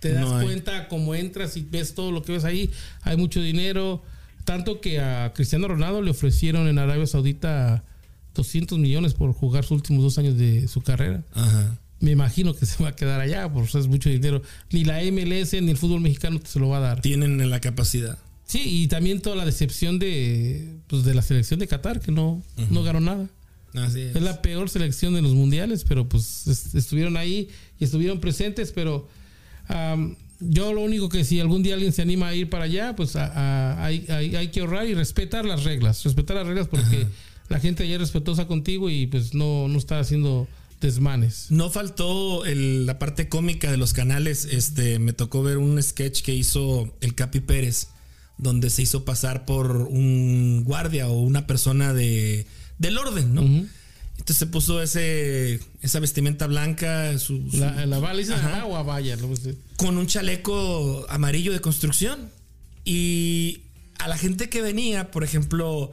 [0.00, 2.70] te das No cuenta como entras y ves todo lo que ves ahí,
[3.02, 4.02] hay mucho dinero.
[4.44, 7.84] Tanto que a Cristiano Ronaldo le ofrecieron en Arabia Saudita
[8.34, 11.22] 200 millones por jugar sus últimos dos años de su carrera.
[11.34, 11.78] Ajá.
[12.00, 14.42] Me imagino que se va a quedar allá, por eso es mucho dinero.
[14.72, 17.00] Ni la MLS ni el fútbol mexicano se lo va a dar.
[17.02, 18.18] Tienen la capacidad.
[18.46, 22.42] Sí, y también toda la decepción de, pues, de la selección de Qatar, que no,
[22.70, 23.28] no ganó nada.
[23.74, 24.16] Así es.
[24.16, 27.48] Es la peor selección de los mundiales, pero pues est- estuvieron ahí
[27.78, 29.06] y estuvieron presentes, pero
[29.70, 32.96] am, yo lo único que si algún día alguien se anima a ir para allá,
[32.96, 36.68] pues a- a- hay, hay- hay que ahorrar y respetar las reglas, respetar las reglas
[36.68, 37.06] porque
[37.48, 40.48] la gente allá es respetuosa contigo y pues no, no está haciendo
[40.80, 41.46] desmanes.
[41.50, 44.46] No faltó el- la parte cómica de los canales.
[44.50, 47.88] Este, me tocó ver un sketch que hizo el Capi Pérez,
[48.38, 52.46] donde se hizo pasar por un guardia o una persona de,
[52.78, 53.42] del orden, ¿no?
[54.20, 58.36] Entonces se puso ese, esa vestimenta blanca, su- su- La, la baliza
[59.76, 62.30] con un chaleco amarillo de construcción.
[62.84, 63.62] Y
[63.98, 65.92] a la gente que venía, por ejemplo,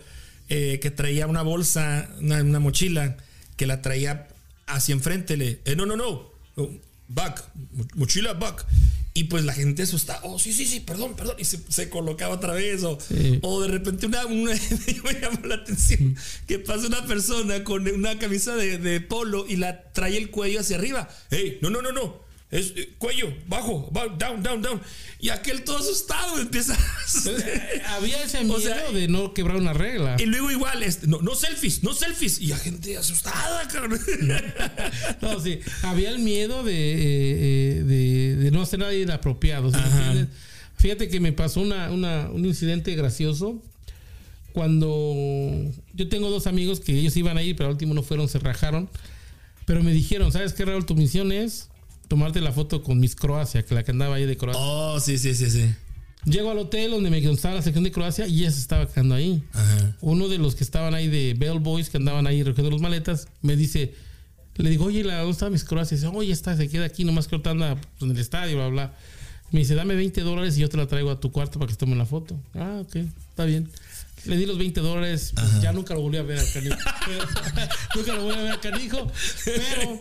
[0.49, 3.17] eh, que traía una bolsa, una, una mochila,
[3.55, 4.27] que la traía
[4.67, 6.29] hacia enfrente, le, eh, no, no, no,
[7.07, 8.65] back, mo- mochila back.
[9.19, 11.35] Y pues la gente asustada, oh, sí, sí, sí, perdón, perdón.
[11.39, 12.83] Y se, se colocaba otra vez.
[12.83, 13.39] O, Sí.
[13.41, 14.51] o de repente una, una-
[15.03, 16.15] me llamó la atención
[16.45, 20.59] que pasa una persona con una camisa de, de polo y la trae el cuello
[20.59, 21.09] hacia arriba.
[21.31, 22.26] Hey, no, no, no, no.
[22.49, 24.81] Es eh, cuello, bajo, ba- down, down, down.
[25.19, 26.77] Y aquel todo asustado empieza.
[27.89, 30.15] Había ese miedo O sea, de no quebrar una regla.
[30.17, 32.39] y luego igual, este, no, no selfies, no selfies.
[32.39, 33.99] Y la gente asustada, cabrón.
[35.21, 35.59] No, sí.
[35.83, 39.69] Había el miedo de, eh, eh, de, de no hacer nada inapropiado.
[40.77, 43.61] Fíjate que me pasó una, una- un incidente gracioso.
[44.53, 48.27] Cuando yo tengo dos amigos que ellos iban a ir, pero al último no fueron,
[48.27, 48.89] se rajaron.
[49.65, 50.85] Pero me dijeron, ¿sabes qué, Raúl?
[50.85, 51.67] Tu misión es
[52.07, 54.61] tomarte la foto con Miss Croacia, que la que andaba ahí de Croacia.
[54.61, 55.65] Oh, sí, sí, sí, sí.
[56.25, 59.15] Llego al hotel donde me estaba la sección de Croacia y ella se estaba quedando
[59.15, 59.41] ahí.
[59.53, 59.95] Ajá.
[60.01, 63.27] Uno de los que estaban ahí de Bell Boys, que andaban ahí recogiendo las maletas,
[63.41, 63.93] me dice,
[64.55, 65.95] le digo, oye, ¿la- ¿dónde está Miss Croacia?
[65.95, 68.67] Y dice, oye, está, se queda aquí, nomás que anda pues, en el estadio, bla,
[68.67, 68.93] bla.
[69.51, 71.77] Me dice, dame 20 dólares y yo te la traigo a tu cuarto para que
[71.77, 72.37] tome la foto.
[72.53, 72.97] Ah, ok,
[73.29, 73.69] está bien.
[74.27, 76.75] Le di los 20 dólares, pues, ya nunca lo volví a ver al canijo.
[77.95, 79.11] nunca lo volví a ver al canijo,
[79.45, 79.99] pero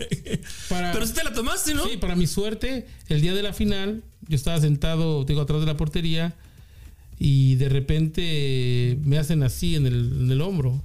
[0.68, 0.92] para...
[0.92, 1.86] Pero si te la tomaste, ¿no?
[1.86, 5.66] Sí, para mi suerte, el día de la final, yo estaba sentado, digo, atrás de
[5.66, 6.34] la portería
[7.18, 10.82] y de repente me hacen así en el, en el hombro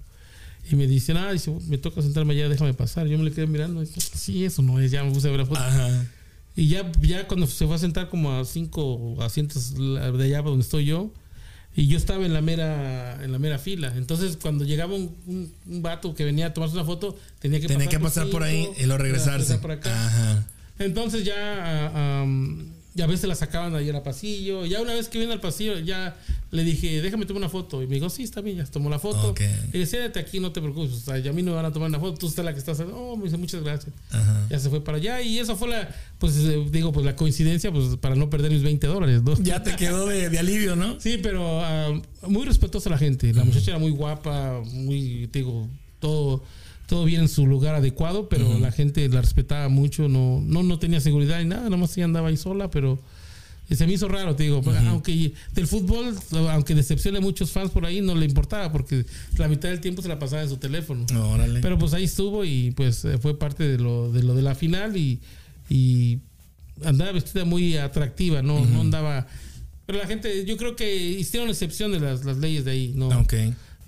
[0.70, 3.08] y me dicen, ah, dice, me toca sentarme allá, déjame pasar.
[3.08, 5.42] Yo me le quedé mirando, dije, sí, eso no es, ya me puse a ver
[5.42, 5.60] la foto.
[5.60, 6.08] Ajá.
[6.56, 10.64] Y ya, ya cuando se fue a sentar como a cinco asientos de allá donde
[10.64, 11.14] estoy yo,
[11.76, 13.94] y yo estaba en la mera, en la mera fila.
[13.96, 17.68] Entonces, cuando llegaba un, un- un vato que venía a tomarse una foto, tenía que
[17.68, 19.54] Tenía pasar, que pasar por ahí y luego regresarse.
[19.54, 20.06] acá.
[20.08, 20.48] Ajá.
[20.80, 21.34] Entonces ya,
[21.94, 22.26] ah,
[22.94, 24.66] ya a veces la sacaban ayer al pasillo.
[24.66, 26.18] Ya una vez que vine al pasillo, ya
[26.52, 27.82] le dije, déjame tomar una foto.
[27.82, 29.34] Y me dijo, sí, está bien, ya tomó la foto.
[29.72, 30.92] Y siéntate aquí, no te preocupes.
[30.94, 32.18] O sea, ya a mí no me van a tomar una foto.
[32.18, 32.82] Tú estás la que estás.
[32.94, 33.94] Oh, me dice, muchas gracias.
[34.12, 34.48] Ajá.
[34.50, 35.22] Ya se fue para allá.
[35.22, 35.90] Y eso fue la,
[36.20, 39.42] pues eh, digo, pues la coincidencia, pues para no perder mis 20 dólares, ¿no?
[39.42, 41.00] Ya te quedó de, de alivio, ¿no?
[41.00, 41.94] Sí, pero ah,
[42.28, 43.34] muy respetuosa la gente.
[43.34, 45.70] La muchacha era muy guapa, muy, digo,
[46.00, 46.44] todo,
[46.92, 50.78] todo bien en su lugar adecuado, pero la gente la respetaba mucho, no, no, no
[50.78, 53.00] tenía seguridad ni nada, nomás ella andaba ahí sola, pero
[53.70, 56.14] se me hizo raro, te digo, aunque del fútbol,
[56.50, 59.06] aunque decepcione a muchos fans por ahí, no le importaba, porque
[59.38, 61.06] la mitad del tiempo se la pasaba en su teléfono.
[61.62, 64.54] Pero pues ahí estuvo y pues eh, fue parte de lo de, lo de la
[64.54, 65.22] final y,
[65.70, 66.20] y
[66.84, 69.28] andaba vestida muy atractiva, no, no andaba...
[69.86, 72.92] Pero la gente, yo creo que hicieron excepción de las, las leyes de ahí.
[72.98, 73.34] No, ok.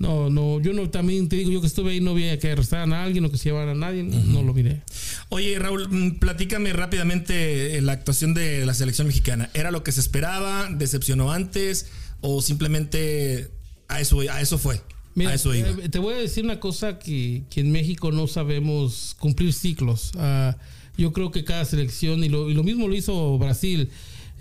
[0.03, 2.91] No, no, yo no, también te digo, yo que estuve ahí no vi que arrestaran
[2.91, 4.81] a alguien o que se llevaran a nadie, no lo miré.
[5.29, 9.49] Oye, Raúl, mm, platícame rápidamente eh, la actuación de la selección mexicana.
[9.53, 10.67] ¿Era lo que se esperaba?
[10.69, 11.87] ¿Decepcionó antes?
[12.19, 13.49] ¿O simplemente
[13.87, 14.81] a eso, a eso fue?
[15.15, 15.69] Mira, a eso iba.
[15.69, 20.11] eh, te voy a decir una cosa que, que en México no sabemos cumplir ciclos.
[20.17, 20.57] Ah,
[20.97, 23.89] yo creo que cada selección, y lo, y lo mismo lo hizo Brasil,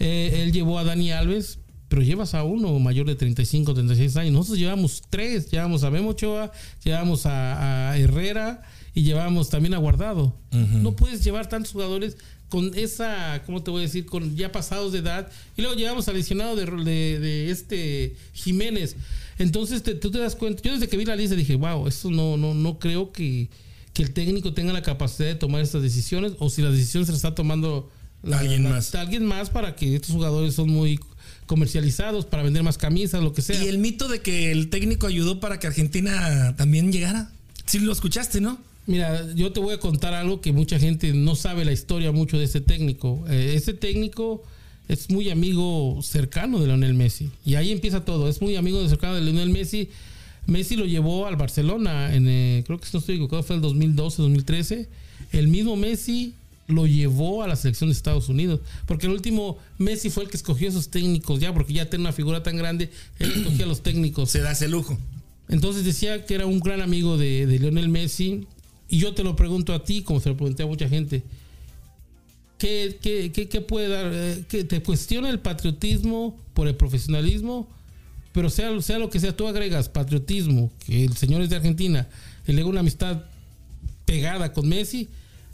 [0.00, 1.60] eh, él llevó a Dani Alves,
[1.92, 4.32] pero llevas a uno mayor de 35, 36 años.
[4.32, 6.50] Nosotros llevamos tres, llevamos a Memo Ochoa,
[6.82, 8.62] llevamos a, a Herrera
[8.94, 10.34] y llevamos también a Guardado.
[10.50, 12.16] No puedes llevar tantos jugadores
[12.48, 14.06] con esa, ¿cómo te voy a decir?
[14.06, 15.30] Con ya pasados de edad.
[15.54, 18.96] Y luego llevamos al lesionado de, de- de este Jiménez.
[19.38, 20.62] Entonces te- tú te das cuenta.
[20.62, 23.50] Yo desde que vi la lista dije, wow, esto no, no, no creo que,
[23.92, 27.12] que el técnico tenga la capacidad de tomar estas decisiones o si la decisión se
[27.12, 27.90] la está tomando
[28.22, 28.94] la- Alguien la- más.
[28.94, 30.98] Alguien más para que estos jugadores son muy
[31.52, 33.62] comercializados para vender más camisas, lo que sea.
[33.62, 37.30] ¿Y el mito de que el técnico ayudó para que Argentina también llegara?
[37.66, 38.58] Sí lo escuchaste, ¿no?
[38.86, 42.38] Mira, yo te voy a contar algo que mucha gente no sabe la historia mucho
[42.38, 43.22] de este técnico.
[43.28, 44.42] Eh, este técnico
[44.88, 47.28] es muy amigo cercano de Lionel Messi.
[47.44, 48.30] Y ahí empieza todo.
[48.30, 49.90] Es muy amigo cercano de Lionel Messi.
[50.46, 54.22] Messi lo llevó al Barcelona, en, eh, creo que no estoy equivocado, fue el 2012,
[54.22, 54.88] 2013.
[55.32, 56.34] El mismo Messi
[56.68, 58.60] lo llevó a la selección de Estados Unidos.
[58.86, 62.04] Porque el último Messi fue el que escogió a esos técnicos ya, porque ya tiene
[62.04, 64.30] una figura tan grande, él escogía a los técnicos.
[64.30, 64.98] Se da ese lujo.
[65.48, 68.46] Entonces decía que era un gran amigo de, de Lionel Messi.
[68.88, 71.22] Y yo te lo pregunto a ti, como se lo pregunté a mucha gente.
[72.58, 74.10] ¿Qué, qué- qué- qué puede dar?
[74.14, 77.68] eh, que te cuestiona el patriotismo por el profesionalismo,
[78.32, 82.08] pero sea, sea lo que sea, tú agregas patriotismo, que el señor es de Argentina,
[82.46, 83.22] y luego una amistad
[84.04, 85.08] pegada con Messi,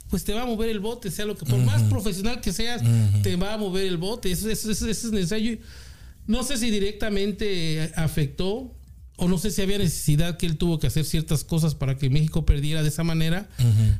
[0.09, 2.81] pues te va a mover el bote, sea lo que, por más profesional que seas,
[3.23, 4.31] te va a mover el bote.
[4.31, 5.57] Eso, eso- eso- eso es necesario.
[6.27, 8.73] No sé si directamente afectó
[9.21, 12.09] o no sé si había necesidad que él tuvo que hacer ciertas cosas para que
[12.09, 13.49] México perdiera de esa manera,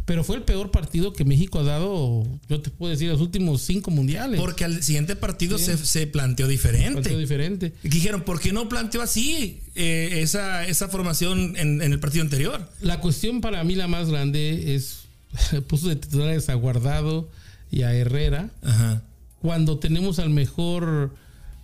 [0.06, 3.62] pero fue el peor partido que México ha dado, yo te puedo decir, los últimos
[3.64, 4.40] cinco mundiales.
[4.40, 5.66] Porque al siguiente partido Sí.
[5.66, 7.18] se, se planteó diferente.
[7.18, 7.74] diferente.
[7.84, 12.24] Y dijeron, ¿por qué no planteó así eh, esa, esa formación en, en el partido
[12.24, 12.72] anterior?
[12.80, 15.00] La cuestión para mí la más grande es,
[15.68, 17.30] puso de titulares a Guardado
[17.72, 19.04] y a Herrera, Ajá.
[19.42, 21.14] cuando tenemos al mejor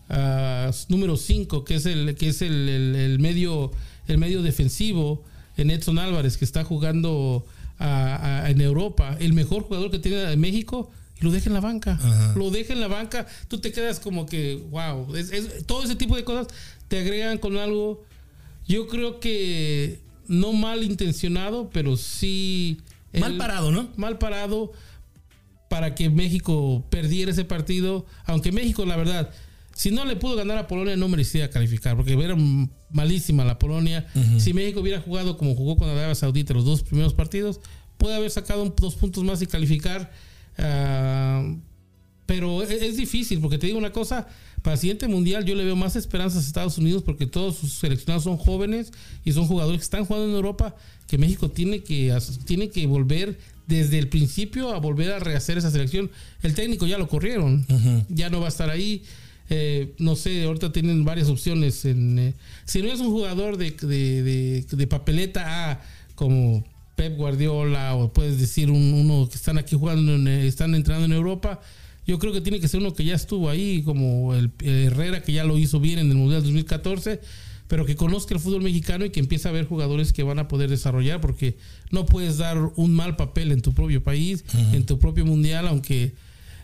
[0.09, 3.71] ah, número 5, que es el que es el, el- el medio
[4.07, 5.23] el medio defensivo
[5.57, 7.45] en Edson Álvarez que está jugando
[7.79, 11.61] a- a- en Europa, el mejor jugador que tiene México y lo deja en la
[11.61, 11.93] banca.
[11.93, 12.33] Ajá.
[12.35, 13.25] Lo deja en la banca.
[13.47, 15.15] Tú te quedas como que, wow.
[15.15, 16.47] Es- es- todo ese tipo de cosas
[16.87, 18.03] te agregan con algo.
[18.67, 22.79] Yo creo que no mal intencionado, pero sí.
[23.19, 23.89] Mal parado, ¿no?
[23.95, 24.71] Mal parado
[25.69, 28.05] para que México perdiera ese partido.
[28.25, 29.31] Aunque México, la verdad,
[29.73, 32.35] si no le pudo ganar a Polonia, no merecía calificar, porque era
[32.91, 34.07] malísima la Polonia.
[34.37, 37.59] Si México hubiera jugado como jugó con Arabia Saudita los dos primeros partidos,
[37.97, 40.11] puede haber sacado dos puntos más y calificar.
[40.57, 41.55] ah,
[42.25, 44.27] pero es, es difícil, porque te digo una cosa,
[44.65, 47.71] para el siguiente mundial yo le veo más esperanzas a Estados Unidos porque todos sus
[47.73, 48.91] seleccionados son jóvenes
[49.23, 50.75] y son jugadores que están jugando en Europa,
[51.07, 52.11] que México tiene que,
[52.45, 53.37] tiene que volver
[53.67, 56.09] desde el principio a volver a rehacer esa selección.
[56.43, 57.65] El técnico ya lo corrieron,
[58.09, 59.03] ya no va a estar ahí.
[59.51, 61.85] Eh, no sé, ahorita tienen varias opciones.
[61.85, 62.33] En, eh,
[62.65, 65.81] si no es un jugador de, de- de- de papeleta A,
[66.15, 70.73] como Pep Guardiola, o puedes decir un- uno que están aquí jugando, en, eh, están
[70.73, 71.61] entrando en Europa,
[72.05, 75.21] yo creo que tiene que ser uno que ya estuvo ahí, como el, el Herrera,
[75.23, 77.19] que ya lo hizo bien en el Mundial 2014,
[77.67, 80.47] pero que conozca el fútbol mexicano y que empiece a ver jugadores que van a
[80.47, 81.57] poder desarrollar, porque
[81.89, 86.13] no puedes dar un mal papel en tu propio país, en tu propio Mundial, aunque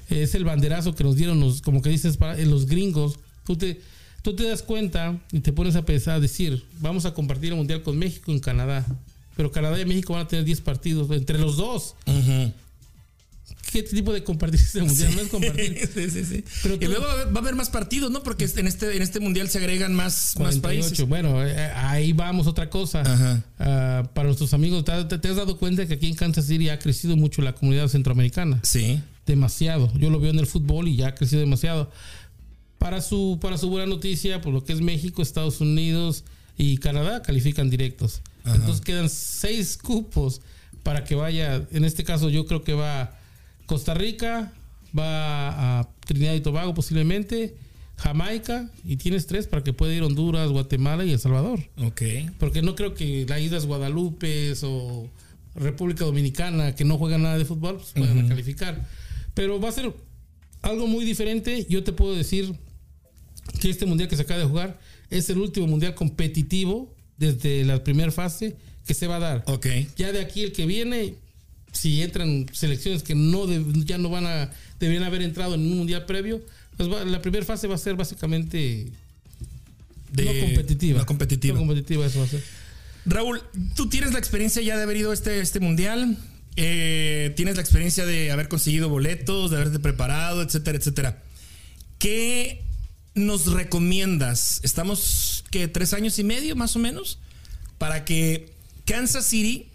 [0.09, 3.17] es el banderazo que nos dieron los, como que dices, para, eh, los gringos.
[3.45, 3.81] Tú te,
[4.21, 7.57] tú te das cuenta y te pones a pensar, a decir, vamos a compartir el
[7.57, 8.85] Mundial con México en Canadá.
[9.35, 11.95] Pero Canadá y México van a tener 10 partidos entre los dos.
[12.05, 12.51] Ujú.
[13.71, 15.15] ¿Qué tipo de compartir ese mundial?
[15.15, 15.89] No es compartir.
[15.93, 16.43] sí, sí, sí.
[16.63, 18.23] Pero y luego va a haber- más partidos, ¿no?
[18.23, 20.61] Porque en este, en este mundial se agregan más, más 48.
[20.61, 21.07] países.
[21.07, 23.01] Bueno, eh, ahí vamos, otra cosa.
[23.01, 23.43] Ajá.
[23.59, 27.15] Ah, para nuestros amigos, ¿te, has dado cuenta que aquí en Kansas City ha crecido
[27.15, 28.59] mucho la comunidad centroamericana?
[28.63, 29.01] Sí.
[29.25, 29.91] Demasiado.
[29.97, 31.91] Yo lo veo en el fútbol y ya ha crecido demasiado.
[32.77, 36.23] Para su, para su buena noticia, por lo que es México, Estados Unidos
[36.57, 38.21] y Canadá califican directos.
[38.45, 40.41] Entonces quedan seis cupos
[40.83, 43.19] para que vaya, en este caso yo creo que va
[43.71, 44.51] Costa Rica,
[44.93, 47.55] va a Trinidad y Tobago posiblemente,
[47.95, 51.61] Jamaica, y tienes tres para que pueda ir Honduras, Guatemala y El Salvador.
[51.77, 52.01] Ok.
[52.37, 55.09] Porque no creo que la Islas Guadalupe o
[55.55, 58.85] República Dominicana, que no juegan nada de fútbol, pues puedan calificar.
[59.33, 59.93] Pero va a ser
[60.61, 61.65] algo muy diferente.
[61.69, 62.53] Yo te puedo decir
[63.61, 67.81] que este mundial que se acaba de jugar es el último mundial competitivo desde la
[67.85, 69.43] primera fase que se va a dar.
[69.47, 69.67] Ok.
[69.95, 71.15] Ya de aquí el que viene,
[71.71, 74.49] si entran selecciones que no de- ya no van a
[74.79, 76.41] deberían haber entrado en un mundial previo,
[76.77, 78.87] pues va- la primera fase va a ser básicamente
[80.11, 80.99] De- no competitiva.
[80.99, 81.53] No competitiva.
[81.55, 82.43] No competitiva eso va a ser.
[83.05, 83.41] Raúl,
[83.75, 86.17] tú tienes la experiencia ya de haber ido a este, este mundial.
[86.57, 91.23] eh, tienes la experiencia de haber conseguido boletos, de haberte preparado, etcétera, etcétera.
[91.97, 92.61] ¿Qué
[93.15, 94.59] nos recomiendas?
[94.63, 97.19] Estamos, que ¿Tres años y medio más o menos?
[97.77, 98.51] Para que
[98.85, 99.67] Kansas City,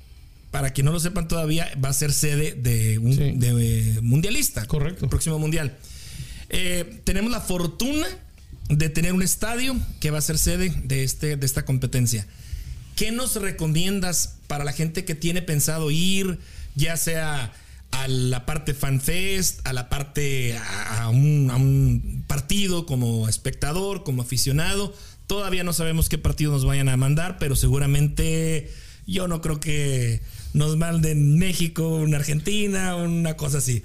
[0.51, 3.32] para que no lo sepan todavía, va a ser sede de un Sí.
[3.36, 4.64] de, eh, mundialista.
[4.66, 5.05] Correcto.
[5.05, 5.76] El próximo mundial.
[6.49, 8.07] Eh, tenemos la fortuna
[8.68, 12.26] de tener un estadio que va a ser sede de, este, de esta competencia.
[12.94, 16.38] ¿Qué nos recomiendas para la gente que tiene pensado ir,
[16.74, 17.53] ya sea
[17.90, 24.03] a la parte fanfest, a la parte a, a un, a un partido como espectador,
[24.03, 24.94] como aficionado?
[25.26, 28.70] Todavía no sabemos qué partido nos vayan a mandar, pero seguramente
[29.07, 30.21] yo no creo que
[30.53, 33.83] nos manden México, una Argentina, una cosa así.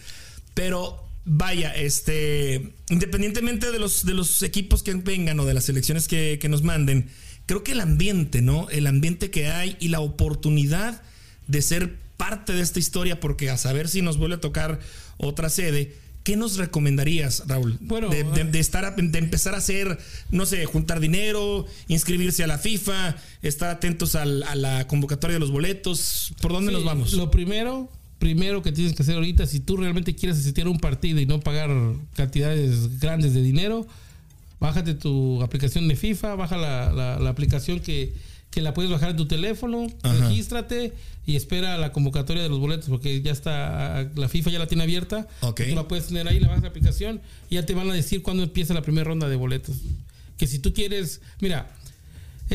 [0.54, 6.08] Pero vaya, este, independientemente de los, de los equipos que vengan o de las selecciones
[6.08, 7.10] que, que nos manden,
[7.46, 8.70] creo que el ambiente, ¿no?
[8.70, 11.02] El ambiente que hay y la oportunidad
[11.48, 14.80] de ser parte de esta historia, porque a saber si nos vuelve a tocar
[15.18, 15.96] otra sede.
[16.24, 17.78] ¿Qué nos recomendarías, Raúl?
[17.82, 19.98] Bueno, de, de- de estar a- de empezar a hacer,
[20.30, 25.40] no sé, juntar dinero, inscribirse a la FIFA, estar atentos al- a la convocatoria de
[25.40, 26.34] los boletos.
[26.42, 27.14] ¿Por dónde Sí, nos vamos?
[27.14, 30.80] Lo primero, primero que tienes que hacer ahorita, si tú realmente quieres asistir a un
[30.80, 31.72] partido y no pagar
[32.16, 33.88] cantidades grandes de dinero,
[34.60, 38.14] bájate tu aplicación de FIFA, baja la, la- la aplicación que,
[38.52, 40.28] que la puedes bajar en tu teléfono, Ajá.
[40.28, 40.94] regístrate
[41.26, 44.84] y espera la convocatoria de los boletos, porque ya está, la FIFA ya la tiene
[44.84, 45.28] abierta.
[45.42, 45.62] Ok.
[45.70, 48.22] Tú la puedes tener ahí, la bajas la aplicación y ya te van a decir
[48.22, 49.78] cuándo empieza la primera ronda de boletos.
[50.38, 51.72] Que si tú quieres, mira,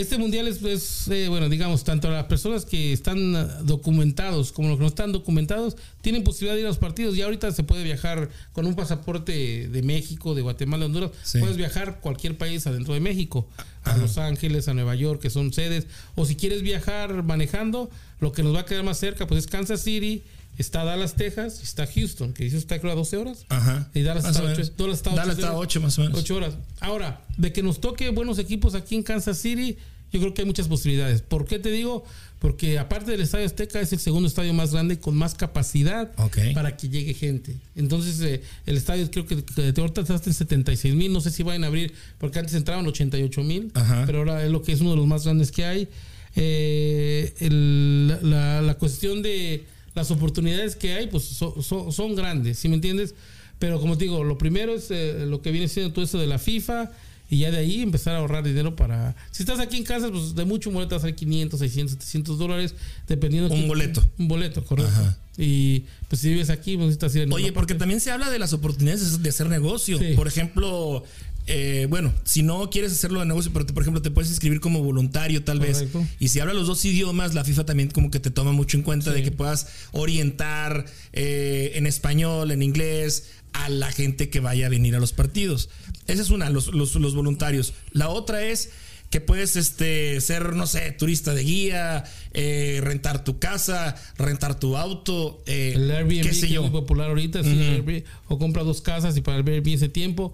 [0.01, 4.69] este mundial es, es, eh, bueno, digamos, tanto las personas que están ah, documentados como
[4.69, 7.17] los que no están documentados tienen posibilidad de ir a los partidos.
[7.17, 11.13] Ya ahorita se puede viajar con un pasaporte de México, de Guatemala, Honduras.
[11.23, 11.39] Sí.
[11.39, 13.49] Puedes viajar cualquier país adentro de México,
[13.85, 15.87] a Los Ángeles, a Nueva York, que son sedes.
[16.15, 17.91] O si quieres viajar manejando,
[18.21, 20.25] lo que nos va a quedar más cerca, pues es Kansas City,
[20.59, 23.45] está Dallas, Texas, y está Houston, que eso está creo a 12 horas.
[23.49, 23.91] Ajá.
[23.95, 24.77] Y Dallas Más está o ocho- menos.
[24.77, 26.19] Dallas está Dallas ocho está más o menos.
[26.19, 26.55] Ocho horas.
[26.81, 29.77] Ahora, de que nos toque buenos equipos aquí en Kansas City,
[30.13, 31.21] yo creo que hay muchas posibilidades.
[31.21, 32.05] ¿Por qué te digo?
[32.39, 36.13] Porque aparte del Estadio Azteca es el segundo estadio más grande con más capacidad
[36.55, 37.57] para que llegue gente.
[37.75, 41.31] Entonces eh, el estadio creo que, que de ahorita está en 76 mil, no sé
[41.31, 43.73] si vayan a abrir, porque antes entraban 88 mil,
[44.07, 45.89] pero ahora es lo que es uno de los más grandes que hay.
[46.37, 49.65] Eh, el- la, la cuestión de
[49.97, 53.15] las oportunidades que hay, pues so- so- son grandes, ¿sí me entiendes?
[53.59, 56.27] Pero como te digo, lo primero es eh, lo que viene siendo todo eso de
[56.27, 56.93] la FIFA
[57.31, 59.17] y ya de ahí empezar a ahorrar dinero para...
[59.33, 62.39] Si estás aquí en casa, pues de mucho boleto vas a ser 500, 600, 700
[62.39, 62.75] dólares,
[63.09, 63.53] dependiendo...
[63.53, 64.05] Un qué- boleto.
[64.19, 64.93] Un boleto, correcto.
[64.93, 65.17] Ajá.
[65.39, 67.79] Y pues si vives aquí, pues necesitas ir en Oye, porque parte.
[67.81, 69.99] también se habla de las oportunidades de hacer negocio.
[69.99, 70.13] Sí.
[70.15, 71.03] Por ejemplo,
[71.47, 74.61] eh, bueno, si no quieres hacerlo de negocio, pero te- por ejemplo te puedes inscribir
[74.61, 76.01] como voluntario tal Correcto.
[76.01, 76.09] vez.
[76.19, 78.83] Y si hablas los dos idiomas, la FIFA también como que te toma mucho en
[78.83, 79.17] cuenta Sí.
[79.19, 84.69] de que puedas orientar eh, en español, en inglés a la gente que vaya a
[84.69, 85.69] venir a los partidos.
[86.07, 87.73] Esa es una, los, los- los voluntarios.
[87.93, 88.71] La otra es
[89.11, 94.77] que puedes este, ser, no sé, turista de guía, eh, rentar tu casa, rentar tu
[94.77, 98.65] auto, eh, El Airbnb, qué sé que es muy popular ahorita, sí, Airbnb, o compra
[98.65, 100.33] dos casas y para el Airbnb ese tiempo.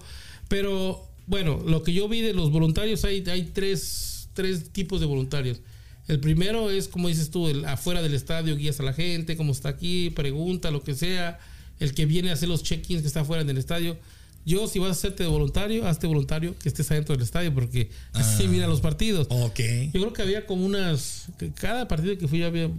[0.53, 5.07] Pero bueno, lo que yo vi de los voluntarios, hay, hay tres, tres tipos de
[5.07, 5.63] voluntarios.
[6.09, 9.53] El primero es, como dices tú, el afuera del estadio, guías a la gente, cómo
[9.53, 11.39] está aquí, pregunta, lo que sea.
[11.81, 13.97] El que viene a hacer los check-ins que está afuera del estadio.
[14.45, 17.89] Yo, si vas a hacerte de voluntario, hazte voluntario que estés adentro del estadio, porque
[18.13, 19.29] así se miran los partidos.
[19.31, 19.61] Ok.
[19.95, 21.29] Yo creo que había como unas.
[21.55, 22.71] Cada partido que fui había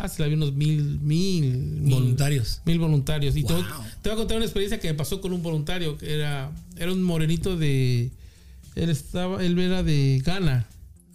[0.00, 1.80] fácil, había unos mil, mil.
[1.90, 2.60] Voluntarios.
[2.64, 3.36] Mil voluntarios.
[3.36, 3.82] Y te, voy- Wow.
[4.02, 5.96] te voy a contar una experiencia que me pasó con un voluntario.
[5.98, 8.10] que Era, era un morenito de.
[8.74, 10.66] Él estaba, él era de Ghana.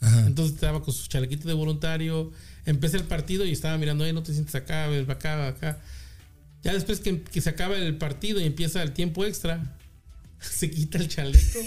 [0.01, 0.25] Ajá.
[0.27, 2.32] Entonces estaba con su chalequito de voluntario.
[2.65, 5.79] Empecé el partido y estaba mirando, "Ey, no te sientes acá, ven acá, acá.
[6.63, 9.77] Ya después que, que se acaba el partido y empieza el tiempo extra,
[10.39, 11.59] se quita el chaleco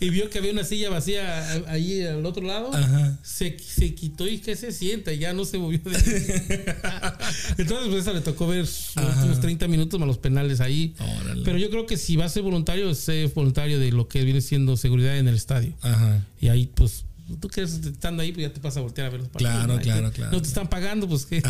[0.00, 2.72] y vio que había una silla vacía ahí al otro lado.
[2.72, 3.18] Ajá.
[3.22, 6.04] Se, se quitó y que se sienta y ya no se movió de ahí.
[7.58, 10.94] Entonces, pues eso le tocó ver los últimos 30 minutos más los penales ahí.
[10.98, 11.42] Órale.
[11.44, 14.40] Pero yo creo que si va a ser voluntario, sé voluntario de lo que viene
[14.40, 15.74] siendo seguridad en el estadio.
[15.82, 16.24] Ajá.
[16.40, 17.04] Y ahí, pues,
[17.40, 19.52] tú que estando ahí, pues ya te pasa a voltear a ver los partidos.
[19.52, 19.80] Claro, ¿no?
[19.80, 20.40] claro, no claro.
[20.40, 21.42] te están pagando, pues que.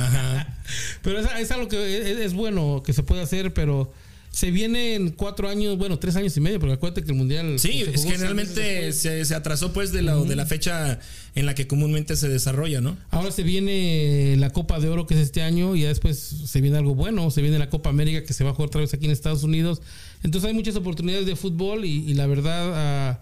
[1.03, 3.93] Pero es, es algo que es, es bueno que se puede hacer, pero
[4.31, 7.59] se viene en cuatro años, bueno, tres años y medio, porque acuérdate que el mundial.
[7.59, 11.01] Sí, es generalmente se, se atrasó pues de la, de la fecha
[11.35, 12.97] en la que comúnmente se desarrolla, ¿no?
[13.11, 16.61] Ahora se viene la Copa de Oro que es este año y ya después se
[16.61, 18.95] viene algo bueno, se viene la Copa América que se va a jugar otra vez
[18.95, 19.83] aquí en Estados Unidos.
[20.23, 23.21] Entonces hay muchas oportunidades de fútbol y, y la verdad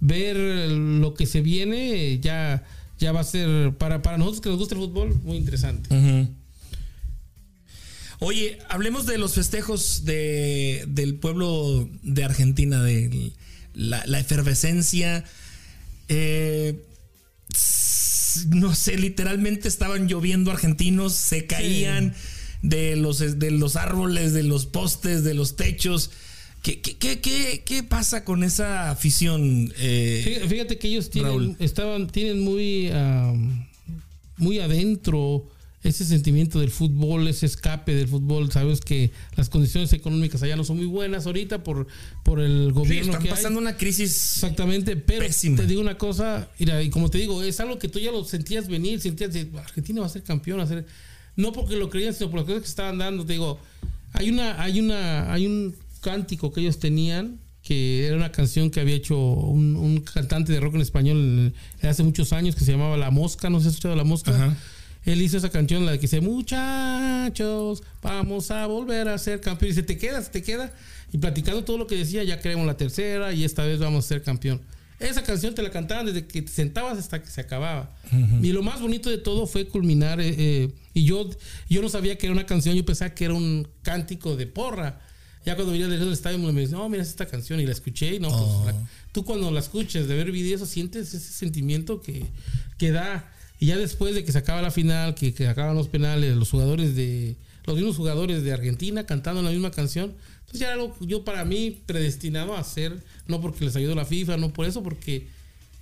[0.00, 2.64] ver lo que se viene ya,
[2.98, 5.88] ya va a ser para, para nosotros que nos gusta el fútbol muy interesante.
[8.20, 13.32] Oye, hablemos de los festejos de, del pueblo de Argentina, de
[13.74, 15.24] la, la efervescencia.
[16.08, 16.84] Eh,
[18.48, 22.14] no sé, literalmente estaban lloviendo argentinos, se caían
[22.62, 26.10] de, los, de los árboles, de los postes, de los techos.
[26.62, 29.72] ¿Qué, qué, qué, qué, qué pasa con esa afición?
[29.78, 31.42] eh, Fíjate, que ellos Raúl.
[31.42, 33.66] tienen, estaban, tienen muy, am,
[34.36, 35.48] muy adentro
[35.82, 38.50] ese sentimiento del fútbol, ese escape del fútbol.
[38.52, 41.86] Sabes que las condiciones económicas allá no son muy buenas ahorita por,
[42.22, 43.34] por el sí, gobierno están que hay.
[43.34, 44.34] pasando una crisis.
[44.34, 45.56] Exactamente, pero Pésima.
[45.56, 48.24] te digo una cosa, mira, y como te digo, es algo que tú ya lo
[48.24, 50.86] sentías venir, sentías Argentina va a ser campeón, va a ser,
[51.36, 53.24] no porque lo creían, sino por las cosas que estaban dando.
[53.24, 53.58] Te digo,
[54.12, 58.80] hay una, hay una, hay un cántico que ellos tenían que era una canción que
[58.80, 61.52] había hecho un, un cantante de rock en español
[61.82, 64.34] hace muchos años que se llamaba La Mosca, ¿no se ha escuchado La Mosca?
[64.34, 64.56] Ajá.
[65.04, 69.70] Él hizo esa canción, la que dice, muchachos, vamos a volver a ser campeón.
[69.70, 70.72] Y se te queda, se te queda.
[71.12, 74.08] Y platicando todo lo que decía, ya queremos la tercera y esta vez vamos a
[74.08, 74.60] ser campeón.
[74.98, 77.90] Esa canción te la cantaban desde que te sentabas hasta que se acababa.
[78.42, 80.20] Y lo más bonito de todo fue culminar.
[80.20, 81.30] eh, eh, y yo,
[81.70, 85.00] yo no sabía que era una canción, yo pensaba que era un cántico de porra.
[85.46, 88.14] Ya cuando venía del estadio me dice, no, mira esta canción y la escuché.
[88.16, 88.64] Y no, pues, Oh.
[88.66, 92.26] la- tú cuando la escuchas de ver videos sientes ese sentimiento que,
[92.76, 93.32] que da.
[93.60, 96.50] Y ya después de que se acaba la final, que, que acaban los penales, los
[96.50, 97.36] jugadores de
[97.66, 101.44] los mismos jugadores de Argentina cantando la misma canción, entonces ya era algo yo para
[101.44, 105.28] mí predestinado a hacer, no porque les ayudó la FIFA, no por eso, porque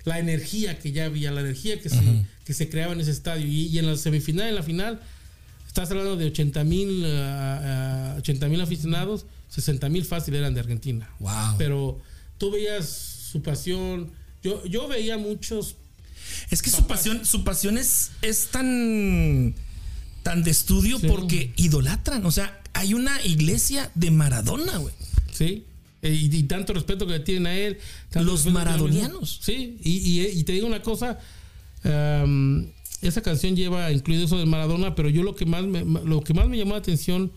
[0.05, 3.47] la energía que ya había, la energía que, se, que se creaba en ese estadio.
[3.47, 4.99] Y, y en la semifinal, en la final,
[5.67, 11.09] estás hablando de 80 mil 80 mil aficionados, 60 mil fácil eran de Argentina.
[11.19, 11.55] Wow.
[11.57, 11.99] Pero
[12.37, 14.11] tú veías su pasión.
[14.43, 15.75] Yo, yo veía muchos.
[16.49, 19.53] Es que su pasión, su pasión es, es tan,
[20.23, 21.07] tan de estudio Sí.
[21.07, 22.25] porque idolatran.
[22.25, 24.93] O sea, hay una iglesia de Maradona, güey.
[25.33, 25.63] ¿Sí?
[26.01, 27.77] Eh, Y, y tanto respeto que le tienen a él.
[28.13, 29.39] Los maradonianos.
[29.41, 31.19] Sí, y, y- y te digo una cosa.
[31.83, 32.67] Um,
[33.01, 36.33] esa canción lleva incluido eso de Maradona, pero yo lo que más me, lo que
[36.33, 37.31] más me llamó la atención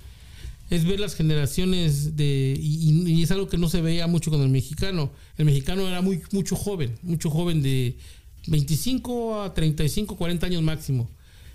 [0.70, 4.40] es ver las generaciones de y, y es algo que no se veía mucho con
[4.42, 5.12] el mexicano.
[5.38, 7.96] El mexicano era muy mucho joven, mucho joven de
[8.46, 11.08] 25 a 35, 40 años máximo.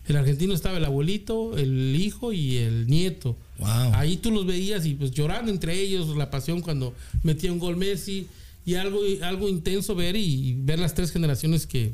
[0.07, 3.35] El argentino estaba el abuelito, el hijo y el nieto.
[3.59, 3.93] Wow.
[3.93, 7.75] Ahí tú los veías y pues llorando entre ellos, la pasión cuando metía un gol
[7.75, 8.27] Messi
[8.65, 11.91] y algo, algo intenso ver y ver las tres generaciones que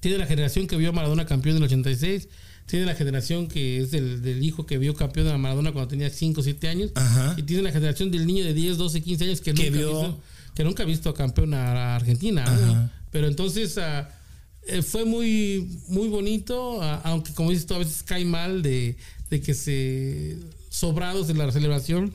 [0.00, 2.28] tiene la generación que vio a Maradona campeón en el 86,
[2.66, 6.10] tiene la generación que es del, del hijo que vio campeón a Maradona cuando tenía
[6.10, 7.34] 5 o 7 años Ajá.
[7.36, 10.02] y tiene la generación del niño de 10, 12, 15 años que, nunca, vio- ha
[10.08, 10.20] visto,
[10.54, 12.44] que nunca ha visto campeón a, a Argentina.
[12.44, 12.92] Ajá.
[13.10, 13.78] Pero entonces
[14.66, 18.96] eh, fue muy, muy bonito, ah, aunque como dices tú, a veces cae mal de,
[19.30, 20.36] de que se
[20.70, 22.12] sobrados de la celebración.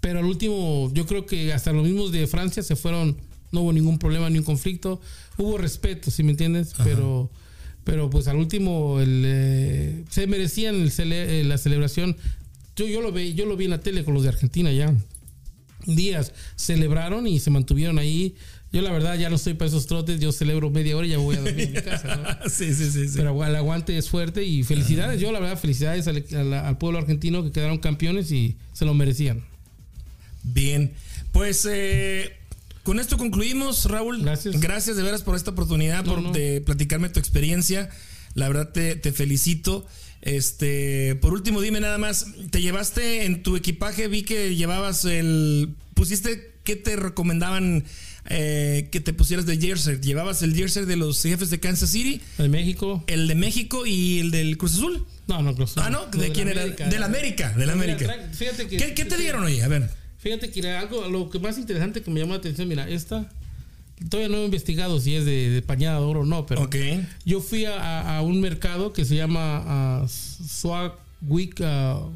[0.00, 3.16] Pero al último, yo creo que hasta los mismos de Francia se fueron,
[3.52, 5.00] no hubo ningún problema ni un conflicto.
[5.36, 7.30] Hubo respeto, si me entiendes, pero
[7.84, 12.16] pero pues al último el, eh, se merecían el cele- eh, la celebración.
[12.76, 14.94] Yo, yo lo vi, yo lo vi en la tele con los de Argentina ya.
[15.86, 18.36] Días celebraron y se mantuvieron ahí.
[18.72, 21.18] Yo la verdad ya no estoy para esos trotes, yo celebro media hora y ya
[21.18, 22.48] voy a dormir en mi casa, ¿no?
[22.50, 23.08] sí, sí, sí.
[23.08, 23.14] sí.
[23.16, 25.20] Pero el aguante es fuerte y felicidades.
[25.20, 28.94] Yo, la verdad, felicidades al, al- al pueblo argentino que quedaron campeones y se lo
[28.94, 29.42] merecían.
[30.42, 30.92] Bien,
[31.32, 32.32] pues eh,
[32.82, 34.22] con esto concluimos, Raúl.
[34.22, 34.60] Gracias.
[34.60, 36.32] Gracias de veras por esta oportunidad, No, por no.
[36.32, 37.90] de platicarme tu experiencia.
[38.34, 39.86] La verdad te, te felicito.
[40.22, 44.06] Este, por último, dime nada más, ¿te llevaste en tu equipaje?
[44.08, 45.74] Vi que llevabas el.
[45.94, 47.84] Pusiste, ¿qué te recomendaban
[48.30, 49.98] eh, que te pusieras de jersey?
[50.00, 52.20] ¿Llevabas el jersey de los jefes de Kansas City?
[52.38, 53.04] De México.
[53.06, 55.04] ¿El de México y el del Cruz Azul?
[55.26, 56.00] No, no, Cruz Ah, ¿no?
[56.00, 56.20] Azul.
[56.20, 56.64] ¿De No, quién era?
[56.64, 58.06] De la América, de mira, América.
[58.06, 58.76] tra- Fíjate que.
[58.76, 59.60] ¿Qué, qué te dieron hoy?
[59.60, 59.90] A ver.
[60.18, 63.28] Fíjate que algo, lo que más interesante que me llamó la atención, mira, esta.
[64.08, 66.62] Todavía no he investigado si es de, de pañada de oro o no, pero
[67.26, 70.94] yo fui a, a- a un mercado que se llama ah, Swag
[71.28, 71.60] Week.
[71.60, 72.10] Uh,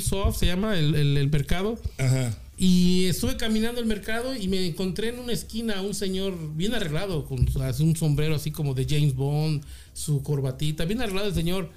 [0.00, 1.78] Soft se llama el, el- el mercado.
[1.98, 2.34] Ajá.
[2.58, 6.74] Y estuve caminando el mercado y me encontré en una esquina a un señor bien
[6.74, 7.40] arreglado, con
[7.80, 9.62] un sombrero así como de James Bond,
[9.94, 11.70] su corbatita, bien arreglado el señor.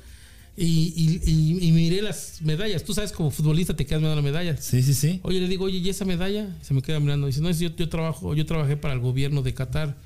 [0.58, 2.84] Y, y- y- y miré las medallas.
[2.84, 4.56] Tú sabes, como futbolista te quedas mirando la medalla.
[4.58, 5.20] Sí, sí, sí.
[5.24, 6.56] Oye, le digo, oye, ¿y esa medalla?
[6.62, 7.28] Se me queda mirando.
[7.28, 9.98] Dice, no, es yo, yo trabajo, yo trabajé para el gobierno de Qatar.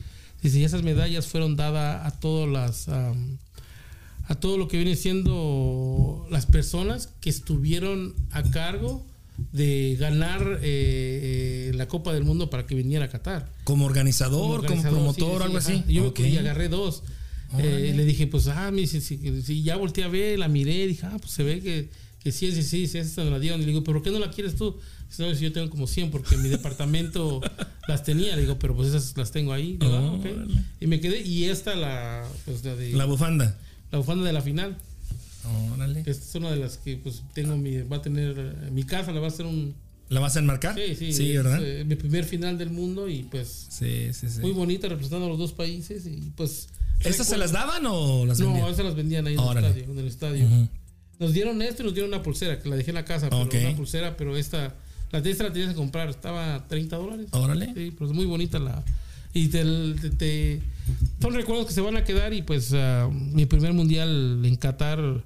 [0.42, 6.28] Dice, y esas medallas fueron dadas a todas las a todo lo que viene siendo
[6.30, 9.04] las personas que estuvieron a cargo
[9.52, 13.52] de ganar eh, eh, la Copa del Mundo para que viniera a Qatar.
[13.64, 15.94] Como organizador, como, organizador, promotor, sí, algo sí, así.
[15.94, 17.04] Yo agarré dos.
[17.58, 20.86] Eh, le dije, pues, ah, me dice, sí, sí, ya volteé a ver, la miré,
[20.86, 21.90] dije, ah, pues se ve que,
[22.24, 23.60] que sí, sí, sí, sí, esa me la dieron.
[23.60, 24.78] Y le digo, ¿pero por qué no la quieres tú?
[25.10, 27.42] Dice, no, si yo tengo como 100 porque en mi departamento
[27.88, 28.36] las tenía.
[28.36, 29.80] Le digo, pero pues esas las tengo ahí.
[29.82, 30.18] Ah.
[30.80, 33.58] Y me quedé, y esta, la, pues, la de La bufanda.
[33.92, 34.78] la bufanda de la final.
[35.74, 36.00] Órale.
[36.02, 39.12] Esta es una de las que pues tengo mi, va a tener, eh, mi casa
[39.12, 39.74] la va a ser un,
[40.10, 40.76] ¿La vas a enmarcar?
[40.76, 41.60] sí, sí, Sí, es, ¿verdad?
[41.64, 44.40] eh, mi primer final del mundo y pues sí, sí, sí.
[44.42, 46.70] muy bonita representando a los dos países y pues...
[47.02, 48.68] ¿Estas se las daban o las No, vendían?
[48.74, 49.84] esas las vendían ahí en el estadio.
[49.92, 50.48] En el estadio.
[51.20, 53.48] Nos dieron esto y nos dieron una pulsera, que la dejé en la casa, pero
[53.68, 54.76] una pulsera, pero esta,
[55.12, 57.28] la de esta la tenías que comprar, estaba a 30 dólares.
[57.32, 57.68] Órale.
[57.74, 58.84] Sí, pero es muy bonita la...
[59.34, 59.64] Y te,
[60.02, 60.62] te- te-
[61.22, 65.24] son recuerdos que se van a quedar y pues ah, mi primer mundial en Qatar,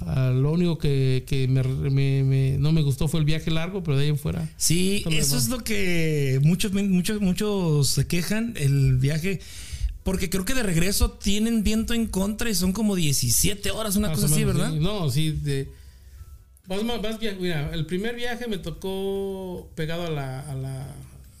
[0.00, 3.82] ah, lo único que, que me- me- me- no me gustó fue el viaje largo,
[3.82, 4.48] pero de ahí en fuera.
[4.56, 9.40] Sí, eso es lo que muchos, muchos, muchos se quejan, el viaje.
[10.04, 14.08] Porque creo que de regreso tienen viento en contra y son como 17 horas, una
[14.08, 14.72] Más cosa así, ¿verdad?
[14.72, 14.80] sí.
[14.80, 15.30] No, sí.
[15.30, 15.70] De,
[16.66, 20.88] vas, vas mira, el primer viaje me tocó pegado a la, a la,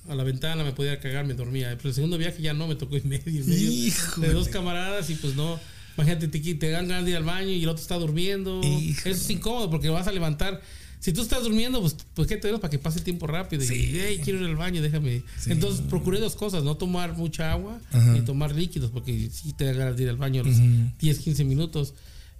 [0.08, 1.74] a la ventana, me podía cagar, me dormía.
[1.76, 5.08] Pero el segundo viaje ya no, me tocó en medio, en medio de dos camaradas
[5.10, 5.58] y pues no.
[5.96, 8.60] Imagínate, te, dan ganas de ir al baño y el otro está durmiendo.
[8.64, 9.10] Híjole.
[9.14, 10.60] Eso es incómodo porque vas a levantar.
[11.00, 13.62] Si tú estás durmiendo, pues, pues ¿qué te das para que pase el tiempo rápido?
[13.64, 13.98] Y, Sí.
[13.98, 15.22] "Ey, quiero ir al baño, déjame.
[15.46, 18.16] Entonces procuré dos cosas, no tomar mucha agua Ajá.
[18.16, 20.92] y tomar líquidos, porque sí te da ganas de ir al baño a los Ujú.
[21.00, 21.94] 10, 15 minutos.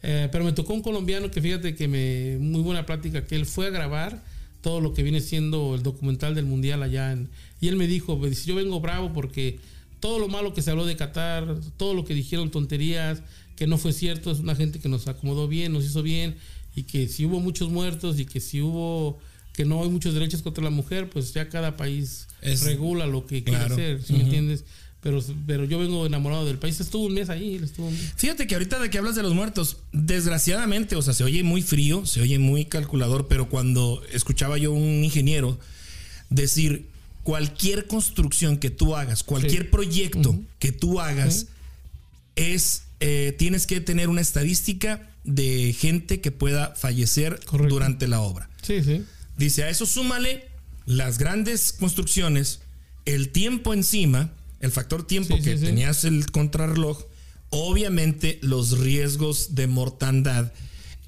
[0.05, 3.47] Eh, pero me tocó un colombiano que fíjate que me, muy buena plática, que él
[3.47, 4.23] fue a grabar
[4.63, 7.29] todo lo que viene siendo el documental del mundial allá en,
[7.61, 9.59] y él me dijo, yo vengo bravo porque
[10.01, 13.23] todo lo malo que se habló de Qatar, todo lo que dijeron tonterías,
[13.57, 16.37] que no fue cierto, es una gente que nos acomodó bien, nos hizo bien,
[16.75, 19.19] y que si hubo muchos muertos y que si hubo
[19.53, 23.27] que no hay muchos derechos contra la mujer, pues ya cada país Es- regula lo
[23.27, 23.75] que Claro.
[23.77, 24.65] quiere hacer, ¿sí me entiendes?
[25.03, 26.81] Pero, pero yo vengo enamorado del país.
[26.81, 28.13] Estuvo un mes ahí, estuvo un mes.
[28.17, 31.61] Fíjate que ahorita de que hablas de los muertos, desgraciadamente, o sea, se oye muy
[31.61, 35.59] frío, se oye muy calculador, pero cuando escuchaba yo un ingeniero
[36.31, 36.87] decir,
[37.25, 41.47] cualquier construcción que tú hagas, cualquier proyecto que tú hagas,
[42.37, 47.75] es eh, tienes que tener una estadística de gente que pueda fallecer Correcto.
[47.75, 48.49] durante la obra.
[48.63, 49.05] Sí, sí.
[49.37, 50.47] Dice, a eso súmale
[50.87, 52.61] las grandes construcciones,
[53.05, 54.31] el tiempo encima,
[54.63, 57.05] el factor tiempo Sí, que sí, tenías el contrarreloj,
[57.51, 60.53] obviamente los riesgos de mortandad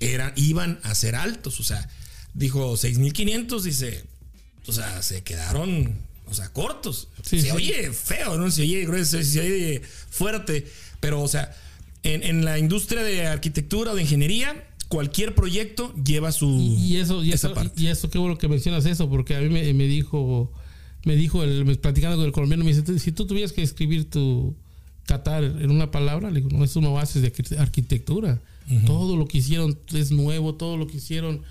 [0.00, 1.60] eran, iban a ser altos.
[1.60, 1.88] O sea,
[2.34, 4.04] dijo 6.500, dice,
[4.66, 5.94] o sea, se quedaron,
[6.26, 7.08] o sea, cortos.
[7.22, 7.52] Sí, se sí.
[7.52, 8.50] oye feo, ¿no?
[8.50, 10.66] Se oye grueso, se oye fuerte,
[11.00, 11.56] pero, o sea,
[12.02, 16.76] en, en la industria de arquitectura o de ingeniería, cualquier proyecto lleva su...
[16.78, 17.80] Y eso, y esa eso, parte.
[17.80, 20.52] y eso, qué bueno que mencionas eso, porque a mí me, me dijo,
[21.04, 24.08] me dijo, el, platicando con el colombiano, me dice, "Tú- si tú tuvieras que escribir
[24.10, 24.54] tu
[25.06, 28.40] Qatar en una palabra, le digo, no, es una base de arqui- arquitectura.
[28.86, 31.42] Todo lo que hicieron es nuevo, todo lo que hicieron,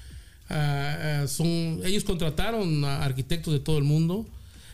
[0.50, 4.26] ah, ah, son, ellos contrataron a arquitectos de todo el mundo.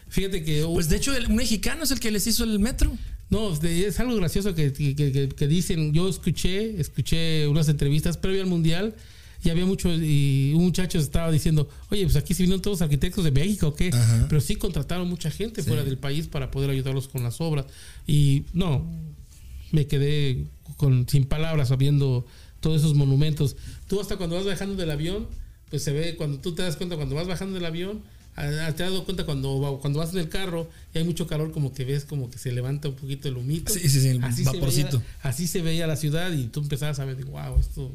[0.07, 0.63] Fíjate que...
[0.63, 2.95] Pues de hecho, el un mexicano es el que les hizo el metro.
[3.29, 5.91] No, es algo gracioso que, que- que- que dicen.
[5.93, 8.95] Yo escuché, escuché unas entrevistas previo al mundial
[9.43, 12.81] y había mucho y un muchacho estaba diciendo, oye, pues aquí se vinieron todos los
[12.81, 13.89] arquitectos de México, ¿o ¿qué?
[13.93, 14.25] Ajá.
[14.27, 17.65] Pero sí contrataron mucha gente fuera del país para poder ayudarlos con las obras.
[18.05, 18.85] Y no,
[19.71, 20.45] me quedé
[20.77, 22.25] con, sin palabras viendo
[22.59, 23.55] todos esos monumentos.
[23.87, 25.27] Tú hasta cuando vas bajando del avión,
[25.69, 28.01] pues se ve, cuando tú te das cuenta, cuando vas bajando del avión,
[28.35, 31.73] te has dado cuenta cuando, cuando vas en el carro y hay mucho calor, como
[31.73, 33.73] que ves como que se levanta un poquito el humito.
[33.73, 34.99] Sí, sí, sí, el se vaporcito.
[34.99, 37.91] veía- así se veía la ciudad y tú empezabas a ver, wow, esto,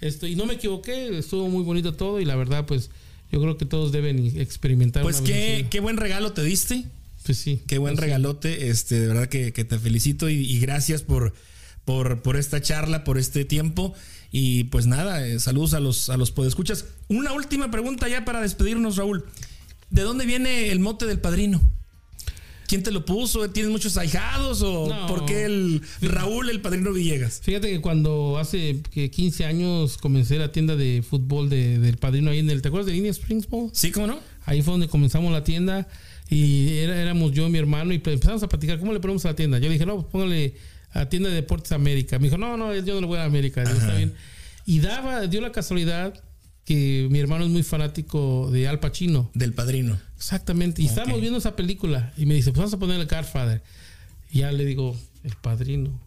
[0.00, 0.26] esto.
[0.26, 2.90] Y no me equivoqué, estuvo muy bonito todo y la verdad, pues
[3.32, 5.02] yo creo que todos deben experimentar.
[5.02, 6.84] Pues una qué, qué buen regalo te diste.
[7.24, 7.62] Pues sí.
[7.66, 8.68] Qué buen regalote.
[8.68, 11.32] Este, de verdad que, que te felicito y, y gracias por,
[11.84, 13.94] por, por esta charla, por este tiempo.
[14.30, 16.84] Y pues nada, eh, saludos a los, a los podescuchas.
[17.08, 19.24] Una última pregunta ya para despedirnos, Raúl.
[19.94, 21.60] ¿De dónde viene el mote del padrino?
[22.66, 23.48] ¿Quién te lo puso?
[23.50, 24.62] ¿Tienes muchos ahijados?
[24.62, 25.06] ¿O No.
[25.06, 27.40] por qué el Raúl, el padrino Villegas?
[27.44, 32.30] Fíjate que cuando hace que 15 años comencé la tienda de fútbol de- del padrino
[32.30, 33.70] ahí en el, ¿te acuerdas de Línea Springs Mall?
[33.72, 34.18] ¿Sí, cómo no?
[34.46, 35.86] Ahí fue donde comenzamos la tienda
[36.28, 39.24] y era- éramos yo y mi hermano y pues empezamos a platicar, ¿cómo le ponemos
[39.26, 39.58] a la tienda?
[39.58, 40.54] Yo le dije, no, pues póngale
[40.92, 42.18] a tienda de Deportes América.
[42.18, 43.62] Me dijo, no, no, yo no le voy a América.
[43.62, 44.14] Digo, está bien.
[44.66, 46.14] Y daba, dio la casualidad
[46.64, 49.30] que mi hermano es muy fanático de Al Pacino.
[49.34, 49.98] Del padrino.
[50.16, 50.82] Exactamente.
[50.82, 53.62] Y estábamos viendo esa película y me dice, pues vamos a poner el Godfather.
[54.30, 56.00] Y ya le digo, el padrino.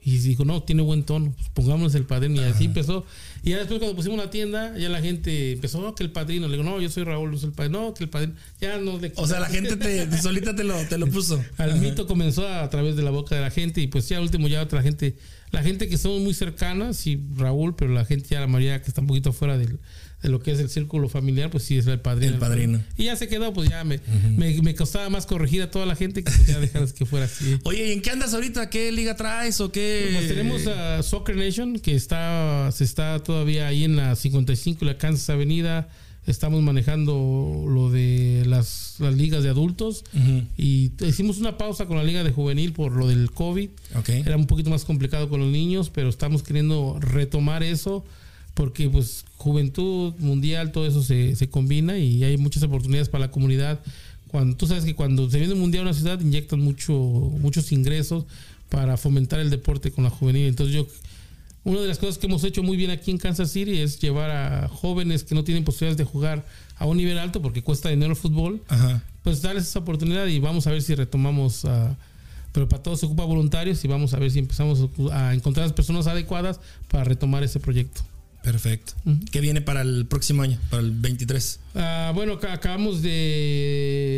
[0.00, 2.40] Y dijo, no, tiene buen tono, pues pongámonos el padrino.
[2.40, 3.04] Y así empezó.
[3.42, 6.46] Y ya después cuando pusimos la tienda, ya la gente empezó, no, que el padrino.
[6.46, 7.82] Le digo, no, yo soy Raúl, yo soy el padrino.
[7.82, 8.34] No, que el padrino.
[8.58, 11.44] Ya no le O sea, la gente te, solita te lo, te lo puso.
[11.58, 14.18] al mito comenzó a, a través de la boca de la gente y pues ya
[14.22, 15.14] último ya otra gente,
[15.50, 18.88] la gente que somos muy cercanas, sí, Raúl, pero la gente ya la mayoría que
[18.88, 19.78] está un poquito fuera del,
[20.22, 22.34] de lo que es el círculo familiar, pues sí es el padrino.
[22.34, 22.82] El padrino.
[22.96, 24.00] Y ya se quedó, pues ya me,
[24.36, 27.26] me, me costaba más corregir a toda la gente que pues ya dejar que fuera
[27.26, 27.58] así.
[27.64, 28.68] Oye, ¿y en qué andas ahorita?
[28.68, 30.10] ¿Qué liga traes o qué?
[30.12, 34.88] Pues tenemos a Soccer Nation que está, se está todavía ahí en la 55 y
[34.88, 35.88] la Kansas Avenida.
[36.28, 40.04] Estamos manejando lo de las, las ligas de adultos
[40.58, 43.70] y hicimos una pausa con la liga de juvenil por lo del COVID.
[44.08, 48.04] Era un poquito más complicado con los niños, pero estamos queriendo retomar eso
[48.52, 53.30] porque pues juventud mundial, todo eso se, se combina y hay muchas oportunidades para la
[53.30, 53.80] comunidad.
[54.26, 57.72] Cuando, tú sabes que cuando se viene un mundial a una ciudad inyectan mucho, muchos
[57.72, 58.26] ingresos
[58.68, 60.46] para fomentar el deporte con la juvenil.
[60.46, 60.86] Entonces yo,
[61.68, 64.30] una de las cosas que hemos hecho muy bien aquí en Kansas City es llevar
[64.30, 66.46] a jóvenes que no tienen posibilidades de jugar
[66.76, 69.02] a un nivel alto porque cuesta dinero el fútbol, Ajá.
[69.22, 71.94] pues darles esa oportunidad y vamos a ver si retomamos ah,
[72.52, 75.74] pero para todo se ocupa voluntarios y vamos a ver si empezamos a encontrar las
[75.74, 76.58] personas adecuadas
[76.88, 78.00] para retomar ese proyecto.
[78.42, 78.94] Perfecto.
[79.30, 80.58] ¿Qué viene para el próximo año?
[80.70, 81.60] Para el 23.
[81.74, 84.17] Ah, bueno, acabamos de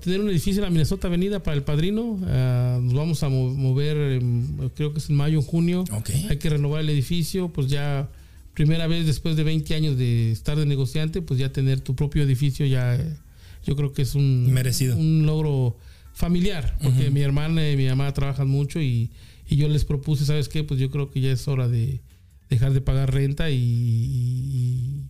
[0.00, 2.18] obtener un edificio en la Minnesota Avenida para el padrino.
[2.26, 5.84] Ah, nos vamos a mo- mover, en- creo que es en mayo o junio.
[5.92, 6.10] Ok.
[6.28, 8.08] Hay que renovar el edificio, pues ya
[8.54, 12.22] primera vez después de 20 años de estar de negociante, pues ya tener tu propio
[12.22, 13.16] edificio ya eh,
[13.64, 14.96] yo creo que es un Merecido.
[14.96, 15.76] un logro
[16.14, 19.10] familiar, porque mi hermana y mi mamá trabajan mucho y,
[19.48, 20.64] y yo les propuse, ¿sabes qué?
[20.64, 22.00] Pues yo creo que ya es hora de
[22.50, 25.00] dejar de pagar renta y, y-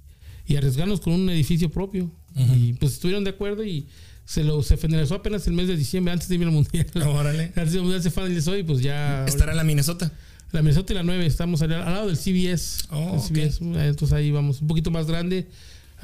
[0.47, 2.11] y arriesgarnos con un edificio propio.
[2.57, 3.87] Y pues estuvieron de acuerdo y
[4.31, 6.87] se lo se finalizó apenas el mes de diciembre, antes de irme al mundial.
[7.05, 7.47] Órale.
[7.57, 9.25] Antes del mundial se finalizó y pues ya.
[9.25, 10.13] Estará en la Minnesota.
[10.53, 12.85] La Minnesota y la 9, estamos al, al lado del CBS.
[12.91, 13.27] Oh, El ok.
[13.27, 13.59] CBS,
[13.89, 15.49] Entonces ahí vamos, un poquito más grande,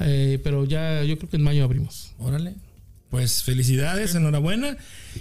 [0.01, 2.11] eh, pero ya yo creo que en mayo abrimos.
[2.17, 2.55] Órale.
[3.09, 4.75] Pues felicidades, enhorabuena.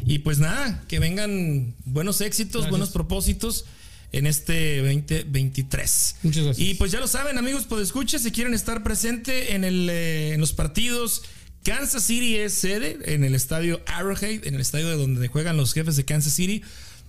[0.05, 2.71] Y pues nada, que vengan buenos éxitos, Gracias.
[2.71, 3.67] buenos propósitos
[4.11, 6.17] en este 2023.
[6.25, 6.69] Muchas gracias.
[6.69, 10.33] Y pues ya lo saben, amigos, pues escuchen, si quieren estar presente en, el, eh,
[10.33, 11.23] en los partidos,
[11.67, 15.73] Kansas City es sede en el estadio Arrowhead, en el estadio de donde juegan los
[15.73, 16.63] jefes de Kansas City.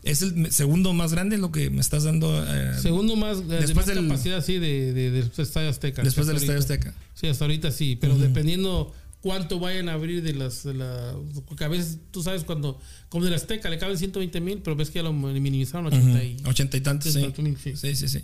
[0.04, 2.44] Es el segundo más grande lo que me estás dando.
[2.48, 6.02] eh, Segundo más, eh, de Después más del- capacidad, sí, de, de- del Estadio Azteca.
[6.04, 6.60] después del estadio.
[6.60, 6.94] Azteca.
[7.14, 10.64] Sí, hasta ahorita sí, pero dependiendo cuánto vayan a abrir de las.
[10.64, 11.16] De la,
[11.48, 12.80] porque a veces tú sabes cuando.
[13.10, 16.24] Como del Azteca le caben 120 mil, pero ves que ya lo minimizaron a 80
[16.24, 16.38] y.
[16.46, 17.20] Ochenta y tantos, sí.
[17.20, 17.74] 80 mil, sí.
[17.76, 18.22] Sí, sí, sí.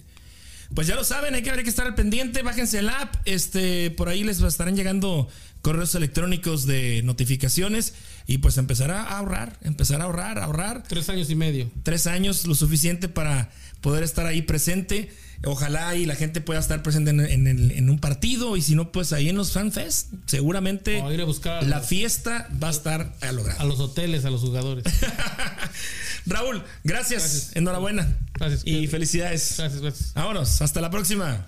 [0.74, 3.92] Pues ya lo saben, hay que, hay que estar al pendiente, bájense el app, este,
[3.92, 5.28] por ahí les estarán llegando
[5.64, 7.96] correos electrónicos de notificaciones
[8.28, 10.84] y pues empezar a ahorrar, empezar a ahorrar, a ahorrar.
[10.88, 11.72] Tres años y medio.
[11.82, 13.50] Tres años, lo suficiente para
[13.82, 15.12] poder estar ahí presente.
[15.46, 18.76] Ojalá y la gente pueda estar presente en, en el- en un partido y si
[18.76, 22.48] no, pues ahí en los FanFest, seguramente O ir a buscar a la los- fiesta
[22.64, 23.58] va a estar a lograr.
[23.60, 24.86] A los hoteles, a los jugadores.
[26.26, 27.56] Raúl, gracias, Gracias.
[27.58, 29.56] enhorabuena Gracias, y felicidades.
[29.58, 30.14] Gracias, gracias.
[30.14, 31.48] Vámonos, hasta la próxima.